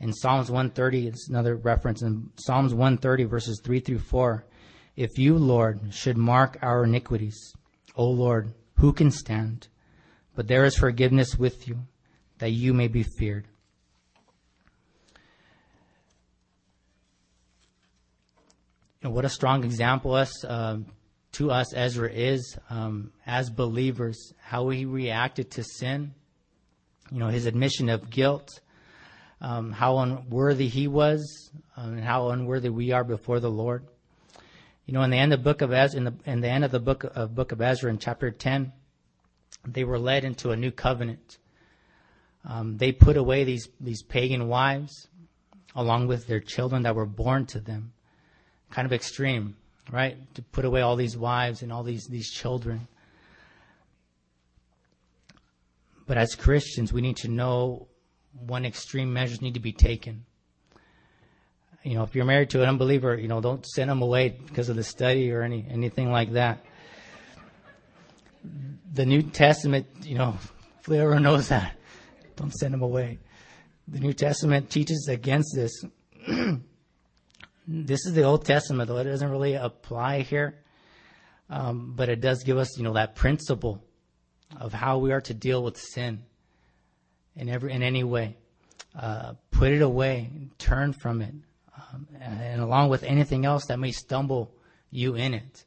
In 0.00 0.12
Psalms 0.12 0.50
130, 0.50 1.08
it's 1.08 1.28
another 1.28 1.56
reference 1.56 2.02
in 2.02 2.30
Psalms 2.36 2.72
130 2.72 3.24
verses 3.24 3.60
3 3.64 3.80
through 3.80 3.98
4. 3.98 4.44
If 4.96 5.18
you, 5.18 5.36
Lord, 5.36 5.92
should 5.92 6.16
mark 6.16 6.58
our 6.62 6.84
iniquities, 6.84 7.54
O 7.96 8.08
Lord, 8.08 8.52
who 8.78 8.92
can 8.92 9.10
stand? 9.10 9.68
But 10.34 10.46
there 10.46 10.64
is 10.64 10.76
forgiveness 10.76 11.36
with 11.36 11.66
you, 11.66 11.80
that 12.38 12.50
you 12.50 12.72
may 12.72 12.88
be 12.88 13.02
feared. 13.02 13.46
You 19.00 19.08
know, 19.08 19.10
what 19.10 19.24
a 19.24 19.28
strong 19.28 19.64
example 19.64 20.14
us, 20.14 20.44
uh, 20.44 20.78
to 21.32 21.50
us 21.50 21.74
Ezra 21.74 22.10
is 22.10 22.56
um, 22.70 23.12
as 23.26 23.50
believers, 23.50 24.32
how 24.40 24.68
he 24.70 24.84
reacted 24.84 25.50
to 25.52 25.64
sin, 25.64 26.14
you 27.10 27.18
know, 27.18 27.28
his 27.28 27.46
admission 27.46 27.88
of 27.88 28.10
guilt, 28.10 28.60
um, 29.40 29.72
how 29.72 29.98
unworthy 29.98 30.68
he 30.68 30.88
was, 30.88 31.50
um, 31.76 31.94
and 31.94 32.04
how 32.04 32.28
unworthy 32.30 32.68
we 32.68 32.92
are 32.92 33.04
before 33.04 33.40
the 33.40 33.50
Lord. 33.50 33.86
You 34.86 34.94
know, 34.94 35.02
in 35.02 35.10
the 35.10 35.18
end 35.18 35.32
of 35.32 35.40
the 35.40 35.44
book 35.44 35.60
of 35.60 35.72
Ezra, 35.72 35.98
in 35.98 36.04
the, 36.04 36.14
in 36.24 36.40
the 36.40 36.48
end 36.48 36.64
of 36.64 36.70
the 36.70 36.80
book 36.80 37.04
of 37.04 37.34
book 37.34 37.52
of 37.52 37.60
Ezra, 37.60 37.90
in 37.90 37.98
chapter 37.98 38.30
ten, 38.30 38.72
they 39.66 39.84
were 39.84 39.98
led 39.98 40.24
into 40.24 40.50
a 40.50 40.56
new 40.56 40.70
covenant. 40.70 41.38
Um, 42.44 42.78
they 42.78 42.92
put 42.92 43.16
away 43.16 43.44
these, 43.44 43.68
these 43.80 44.02
pagan 44.02 44.48
wives 44.48 45.08
along 45.74 46.06
with 46.06 46.26
their 46.26 46.40
children 46.40 46.82
that 46.84 46.94
were 46.94 47.06
born 47.06 47.44
to 47.46 47.60
them. 47.60 47.92
Kind 48.70 48.86
of 48.86 48.92
extreme, 48.92 49.56
right? 49.90 50.16
To 50.34 50.42
put 50.42 50.64
away 50.64 50.80
all 50.80 50.96
these 50.96 51.16
wives 51.16 51.62
and 51.62 51.72
all 51.72 51.82
these, 51.82 52.06
these 52.06 52.30
children. 52.30 52.88
But 56.08 56.18
as 56.18 56.34
Christians, 56.34 56.92
we 56.92 57.00
need 57.00 57.18
to 57.18 57.28
know 57.28 57.86
when 58.32 58.64
extreme 58.64 59.12
measures 59.12 59.40
need 59.40 59.54
to 59.54 59.60
be 59.60 59.72
taken. 59.72 60.24
You 61.84 61.94
know, 61.94 62.02
if 62.02 62.16
you're 62.16 62.24
married 62.24 62.50
to 62.50 62.62
an 62.62 62.68
unbeliever, 62.68 63.16
you 63.16 63.28
know, 63.28 63.40
don't 63.40 63.64
send 63.64 63.88
them 63.88 64.02
away 64.02 64.30
because 64.30 64.68
of 64.68 64.74
the 64.74 64.82
study 64.82 65.30
or 65.30 65.42
any 65.42 65.64
anything 65.70 66.10
like 66.10 66.32
that 66.32 66.64
the 68.92 69.06
New 69.06 69.22
Testament, 69.22 69.86
you 70.02 70.16
know, 70.16 70.36
Fleur 70.82 71.18
knows 71.18 71.48
that. 71.48 71.76
Don't 72.36 72.52
send 72.52 72.74
them 72.74 72.82
away. 72.82 73.18
The 73.88 74.00
New 74.00 74.12
Testament 74.12 74.70
teaches 74.70 75.08
against 75.10 75.54
this. 75.54 75.84
this 77.68 78.06
is 78.06 78.12
the 78.12 78.22
Old 78.22 78.44
Testament, 78.44 78.88
though 78.88 78.98
it 78.98 79.04
doesn't 79.04 79.30
really 79.30 79.54
apply 79.54 80.22
here, 80.22 80.58
um, 81.50 81.94
but 81.96 82.08
it 82.08 82.20
does 82.20 82.42
give 82.44 82.58
us, 82.58 82.76
you 82.76 82.84
know, 82.84 82.94
that 82.94 83.14
principle 83.14 83.82
of 84.58 84.72
how 84.72 84.98
we 84.98 85.12
are 85.12 85.20
to 85.22 85.34
deal 85.34 85.62
with 85.62 85.76
sin 85.76 86.22
in 87.36 87.48
every 87.48 87.72
in 87.72 87.82
any 87.82 88.04
way. 88.04 88.36
Uh, 88.98 89.34
put 89.50 89.70
it 89.70 89.82
away, 89.82 90.30
turn 90.58 90.92
from 90.92 91.22
it, 91.22 91.34
um, 91.76 92.08
and, 92.20 92.40
and 92.40 92.62
along 92.62 92.88
with 92.88 93.02
anything 93.02 93.44
else 93.44 93.66
that 93.66 93.78
may 93.78 93.92
stumble 93.92 94.50
you 94.90 95.14
in 95.14 95.34
it 95.34 95.64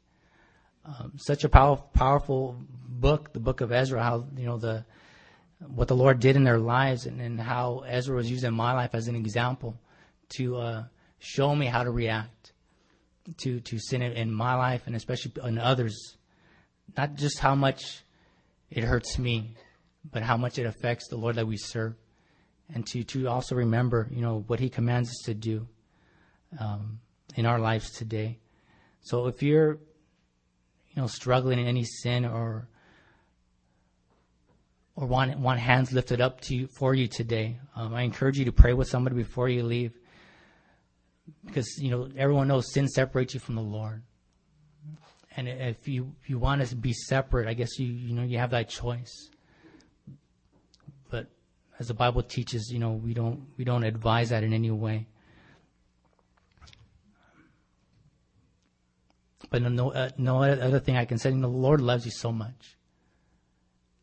um, 0.84 1.12
such 1.16 1.44
a 1.44 1.48
pow- 1.48 1.84
powerful 1.94 2.56
book, 2.88 3.32
the 3.32 3.40
book 3.40 3.60
of 3.60 3.72
Ezra, 3.72 4.02
how, 4.02 4.26
you 4.36 4.46
know, 4.46 4.58
the, 4.58 4.84
what 5.60 5.88
the 5.88 5.96
Lord 5.96 6.20
did 6.20 6.36
in 6.36 6.44
their 6.44 6.58
lives 6.58 7.06
and, 7.06 7.20
and 7.20 7.40
how 7.40 7.84
Ezra 7.86 8.16
was 8.16 8.30
using 8.30 8.52
my 8.52 8.72
life 8.72 8.90
as 8.94 9.08
an 9.08 9.14
example 9.14 9.78
to 10.30 10.56
uh, 10.56 10.84
show 11.18 11.54
me 11.54 11.66
how 11.66 11.84
to 11.84 11.90
react 11.90 12.52
to, 13.38 13.60
to 13.60 13.78
sin 13.78 14.02
in 14.02 14.32
my 14.32 14.54
life 14.54 14.82
and 14.86 14.96
especially 14.96 15.32
in 15.44 15.58
others. 15.58 16.16
Not 16.96 17.14
just 17.14 17.38
how 17.38 17.54
much 17.54 18.02
it 18.72 18.84
hurts 18.84 19.18
me, 19.18 19.54
but 20.10 20.22
how 20.22 20.36
much 20.36 20.58
it 20.58 20.66
affects 20.66 21.08
the 21.08 21.16
Lord 21.16 21.36
that 21.36 21.46
we 21.46 21.56
serve. 21.56 21.94
And 22.74 22.86
to, 22.88 23.04
to 23.04 23.28
also 23.28 23.54
remember, 23.54 24.08
you 24.10 24.22
know, 24.22 24.44
what 24.46 24.60
He 24.60 24.70
commands 24.70 25.10
us 25.10 25.20
to 25.26 25.34
do 25.34 25.68
um, 26.58 27.00
in 27.36 27.46
our 27.46 27.58
lives 27.58 27.90
today. 27.90 28.38
So 29.02 29.26
if 29.26 29.42
you're 29.42 29.78
you 30.94 31.00
know, 31.00 31.06
struggling 31.06 31.58
in 31.58 31.66
any 31.66 31.84
sin 31.84 32.24
or 32.24 32.68
or 34.94 35.06
want 35.06 35.38
want 35.38 35.58
hands 35.58 35.92
lifted 35.92 36.20
up 36.20 36.40
to 36.42 36.54
you 36.54 36.66
for 36.66 36.94
you 36.94 37.08
today, 37.08 37.58
um, 37.74 37.94
I 37.94 38.02
encourage 38.02 38.38
you 38.38 38.44
to 38.44 38.52
pray 38.52 38.74
with 38.74 38.88
somebody 38.88 39.16
before 39.16 39.48
you 39.48 39.62
leave, 39.62 39.92
because 41.46 41.78
you 41.78 41.90
know 41.90 42.08
everyone 42.16 42.48
knows 42.48 42.72
sin 42.72 42.88
separates 42.88 43.32
you 43.32 43.40
from 43.40 43.54
the 43.54 43.62
Lord, 43.62 44.02
and 45.36 45.48
if 45.48 45.88
you 45.88 46.12
if 46.22 46.30
you 46.30 46.38
want 46.38 46.66
to 46.66 46.76
be 46.76 46.92
separate, 46.92 47.48
I 47.48 47.54
guess 47.54 47.78
you 47.78 47.86
you 47.86 48.14
know 48.14 48.22
you 48.22 48.38
have 48.38 48.50
that 48.50 48.68
choice. 48.68 49.30
But 51.10 51.26
as 51.78 51.88
the 51.88 51.94
Bible 51.94 52.22
teaches, 52.22 52.70
you 52.72 52.78
know 52.78 52.92
we 52.92 53.14
don't 53.14 53.46
we 53.56 53.64
don't 53.64 53.84
advise 53.84 54.30
that 54.30 54.44
in 54.44 54.52
any 54.52 54.70
way. 54.70 55.06
But 59.52 59.60
no, 59.60 59.92
uh, 59.92 60.08
no 60.16 60.42
other 60.42 60.80
thing 60.80 60.96
I 60.96 61.04
can 61.04 61.18
say, 61.18 61.30
the 61.30 61.46
Lord 61.46 61.82
loves 61.82 62.06
you 62.06 62.10
so 62.10 62.32
much. 62.32 62.78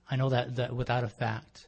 I 0.09 0.15
know 0.15 0.29
that, 0.29 0.55
that 0.57 0.75
without 0.75 1.03
a 1.03 1.07
fact. 1.07 1.67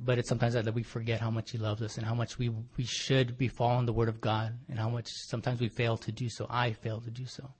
But 0.00 0.18
it's 0.18 0.28
sometimes 0.28 0.54
that 0.54 0.72
we 0.72 0.84
forget 0.84 1.20
how 1.20 1.30
much 1.30 1.50
He 1.50 1.58
loves 1.58 1.82
us 1.82 1.98
and 1.98 2.06
how 2.06 2.14
much 2.14 2.38
we, 2.38 2.50
we 2.76 2.84
should 2.84 3.36
be 3.36 3.48
following 3.48 3.86
the 3.86 3.92
Word 3.92 4.08
of 4.08 4.20
God 4.20 4.56
and 4.68 4.78
how 4.78 4.88
much 4.88 5.08
sometimes 5.08 5.60
we 5.60 5.68
fail 5.68 5.96
to 5.98 6.12
do 6.12 6.28
so. 6.28 6.46
I 6.48 6.72
fail 6.72 7.00
to 7.00 7.10
do 7.10 7.26
so. 7.26 7.50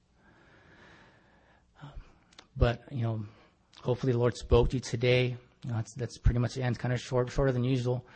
Um, 1.83 1.90
but, 2.57 2.83
you 2.92 3.03
know, 3.03 3.24
hopefully 3.83 4.12
the 4.12 4.18
Lord 4.18 4.37
spoke 4.37 4.70
to 4.70 4.77
you 4.77 4.81
today. 4.81 5.37
You 5.64 5.70
know, 5.70 5.77
that's, 5.77 5.94
that's 5.94 6.18
pretty 6.18 6.38
much 6.38 6.55
the 6.55 6.62
end. 6.62 6.79
Kind 6.79 6.94
of 6.94 7.01
short, 7.01 7.31
shorter 7.33 7.51
than 7.51 7.64
usual. 7.64 8.07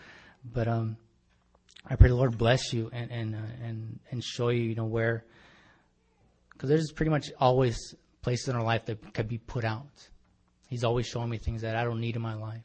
But, 0.45 0.69
um, 0.69 0.97
I 1.87 1.97
pray 1.97 2.09
the 2.09 2.15
Lord 2.15 2.39
bless 2.39 2.73
you 2.73 2.91
and 2.93 3.11
and 3.11 3.35
uh, 3.35 3.39
and 3.65 3.99
and 4.11 4.23
show 4.23 4.51
you, 4.51 4.63
you 4.63 4.75
know, 4.75 4.85
where 4.85 5.25
because 6.53 6.69
there's 6.69 6.93
pretty 6.93 7.11
much 7.11 7.33
always 7.41 7.95
places 8.23 8.49
in 8.49 8.57
our 8.57 8.63
life 8.63 8.87
that 8.87 9.15
could 9.15 9.29
be 9.29 9.39
put 9.39 9.65
out. 9.65 10.09
He's 10.69 10.85
always 10.85 11.07
showing 11.07 11.29
me 11.29 11.39
things 11.39 11.63
that 11.63 11.77
I 11.77 11.85
don't 11.85 12.01
need 12.01 12.17
in 12.17 12.23
my 12.23 12.35
life, 12.35 12.65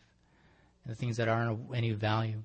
the 0.87 0.95
things 0.95 1.17
that 1.17 1.27
aren't 1.27 1.51
of 1.51 1.73
any 1.73 1.91
value. 1.91 2.41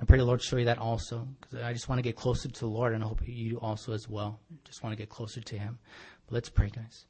I 0.00 0.04
pray 0.04 0.18
the 0.18 0.24
Lord 0.24 0.40
show 0.40 0.56
you 0.56 0.64
that 0.66 0.78
also, 0.78 1.28
because 1.40 1.62
I 1.62 1.72
just 1.72 1.88
want 1.88 1.98
to 1.98 2.02
get 2.02 2.16
closer 2.16 2.48
to 2.48 2.60
the 2.60 2.66
Lord, 2.66 2.94
and 2.94 3.04
I 3.04 3.06
hope 3.06 3.20
you 3.26 3.58
also 3.60 3.92
as 3.92 4.08
well. 4.08 4.38
Just 4.64 4.82
want 4.82 4.92
to 4.92 4.96
get 4.96 5.10
closer 5.10 5.40
to 5.40 5.58
Him. 5.58 5.78
But 6.26 6.34
let's 6.34 6.48
pray, 6.48 6.70
guys. 6.70 7.04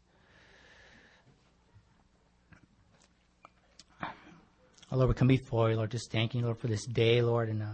Oh, 4.91 4.97
Lord, 4.97 5.09
we 5.09 5.15
come 5.15 5.29
before 5.29 5.71
you, 5.71 5.77
Lord, 5.77 5.93
just 5.93 6.11
thanking 6.11 6.41
you, 6.41 6.47
Lord, 6.47 6.59
for 6.59 6.67
this 6.67 6.85
day, 6.85 7.23
Lord, 7.23 7.49
and 7.49 7.63
uh, 7.63 7.67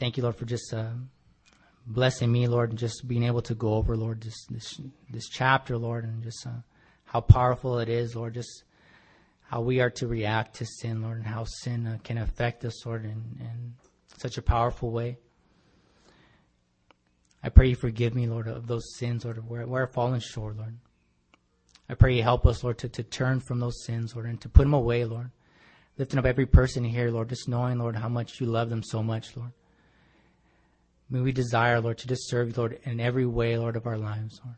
thank 0.00 0.16
you, 0.16 0.24
Lord, 0.24 0.34
for 0.34 0.46
just 0.46 0.74
uh, 0.74 0.88
blessing 1.86 2.32
me, 2.32 2.48
Lord, 2.48 2.70
and 2.70 2.78
just 2.78 3.06
being 3.06 3.22
able 3.22 3.42
to 3.42 3.54
go 3.54 3.74
over, 3.74 3.96
Lord, 3.96 4.20
this 4.20 4.46
this, 4.46 4.80
this 5.10 5.28
chapter, 5.28 5.78
Lord, 5.78 6.02
and 6.02 6.24
just 6.24 6.44
uh, 6.44 6.62
how 7.04 7.20
powerful 7.20 7.78
it 7.78 7.88
is, 7.88 8.16
Lord, 8.16 8.34
just 8.34 8.64
how 9.52 9.60
we 9.60 9.80
are 9.80 9.90
to 9.90 10.06
react 10.06 10.56
to 10.56 10.64
sin, 10.64 11.02
Lord, 11.02 11.18
and 11.18 11.26
how 11.26 11.44
sin 11.44 11.86
uh, 11.86 11.98
can 12.02 12.16
affect 12.16 12.64
us, 12.64 12.86
Lord, 12.86 13.04
in, 13.04 13.22
in 13.38 13.74
such 14.16 14.38
a 14.38 14.42
powerful 14.42 14.90
way. 14.90 15.18
I 17.42 17.50
pray 17.50 17.68
you 17.68 17.76
forgive 17.76 18.14
me, 18.14 18.26
Lord, 18.26 18.48
of 18.48 18.66
those 18.66 18.96
sins, 18.96 19.26
Lord, 19.26 19.46
where, 19.46 19.66
where 19.66 19.82
I've 19.82 19.92
fallen 19.92 20.20
short, 20.20 20.56
Lord. 20.56 20.78
I 21.86 21.92
pray 21.92 22.16
you 22.16 22.22
help 22.22 22.46
us, 22.46 22.64
Lord, 22.64 22.78
to, 22.78 22.88
to 22.88 23.02
turn 23.02 23.40
from 23.40 23.60
those 23.60 23.84
sins, 23.84 24.14
Lord, 24.14 24.24
and 24.24 24.40
to 24.40 24.48
put 24.48 24.62
them 24.62 24.72
away, 24.72 25.04
Lord. 25.04 25.30
Lifting 25.98 26.18
up 26.18 26.24
every 26.24 26.46
person 26.46 26.82
here, 26.82 27.10
Lord, 27.10 27.28
just 27.28 27.46
knowing, 27.46 27.78
Lord, 27.78 27.96
how 27.96 28.08
much 28.08 28.40
you 28.40 28.46
love 28.46 28.70
them 28.70 28.82
so 28.82 29.02
much, 29.02 29.36
Lord. 29.36 29.52
May 31.10 31.20
we 31.20 31.30
desire, 31.32 31.78
Lord, 31.78 31.98
to 31.98 32.08
just 32.08 32.26
serve 32.30 32.48
you, 32.48 32.54
Lord, 32.56 32.80
in 32.84 33.00
every 33.00 33.26
way, 33.26 33.58
Lord, 33.58 33.76
of 33.76 33.86
our 33.86 33.98
lives, 33.98 34.40
Lord. 34.42 34.56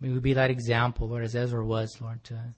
May 0.00 0.08
we 0.08 0.18
be 0.18 0.32
that 0.32 0.50
example, 0.50 1.10
Lord, 1.10 1.24
as 1.24 1.36
Ezra 1.36 1.62
was, 1.62 2.00
Lord, 2.00 2.24
to, 2.24 2.54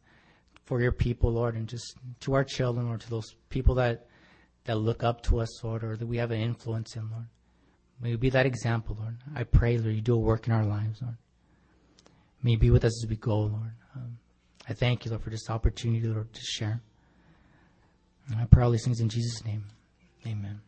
for 0.67 0.81
your 0.81 0.93
people, 0.93 1.33
Lord, 1.33 1.55
and 1.55 1.67
just 1.69 1.97
to 2.21 2.35
our 2.35 2.45
children, 2.45 2.87
Lord, 2.87 3.01
to 3.01 3.11
those 3.11 3.35
people 3.49 3.77
that, 3.77 4.07
that 4.65 4.77
look 4.77 5.03
up 5.03 5.23
to 5.25 5.41
us, 5.41 5.65
Lord, 5.65 5.85
or 5.85 5.97
that 5.97 6.07
we 6.07 6.19
have 6.19 6.33
an 6.33 6.41
influence 6.41 6.97
in, 6.97 7.09
Lord. 7.11 7.27
May 8.01 8.11
we 8.11 8.17
be 8.17 8.31
that 8.31 8.47
example, 8.47 8.97
Lord. 9.01 9.17
I 9.35 9.45
pray, 9.45 9.79
Lord, 9.79 9.95
you 9.95 10.03
do 10.03 10.15
a 10.15 10.19
work 10.19 10.47
in 10.47 10.53
our 10.53 10.65
lives, 10.65 11.01
Lord. 11.01 11.17
May 12.43 12.53
you 12.53 12.59
be 12.59 12.71
with 12.71 12.85
us 12.85 13.03
as 13.03 13.09
we 13.09 13.17
go, 13.17 13.39
Lord. 13.39 13.73
Um, 13.95 14.19
I 14.69 14.75
thank 14.75 15.05
you, 15.05 15.11
Lord, 15.13 15.23
for 15.23 15.31
this 15.31 15.49
opportunity, 15.49 16.07
Lord, 16.07 16.33
to 16.33 16.41
share. 16.43 16.83
And 18.29 18.41
I 18.41 18.45
pray 18.45 18.65
all 18.65 18.71
these 18.73 18.85
things 18.85 19.01
in 19.01 19.09
Jesus' 19.09 19.45
name. 19.45 19.65
Amen. 20.27 20.61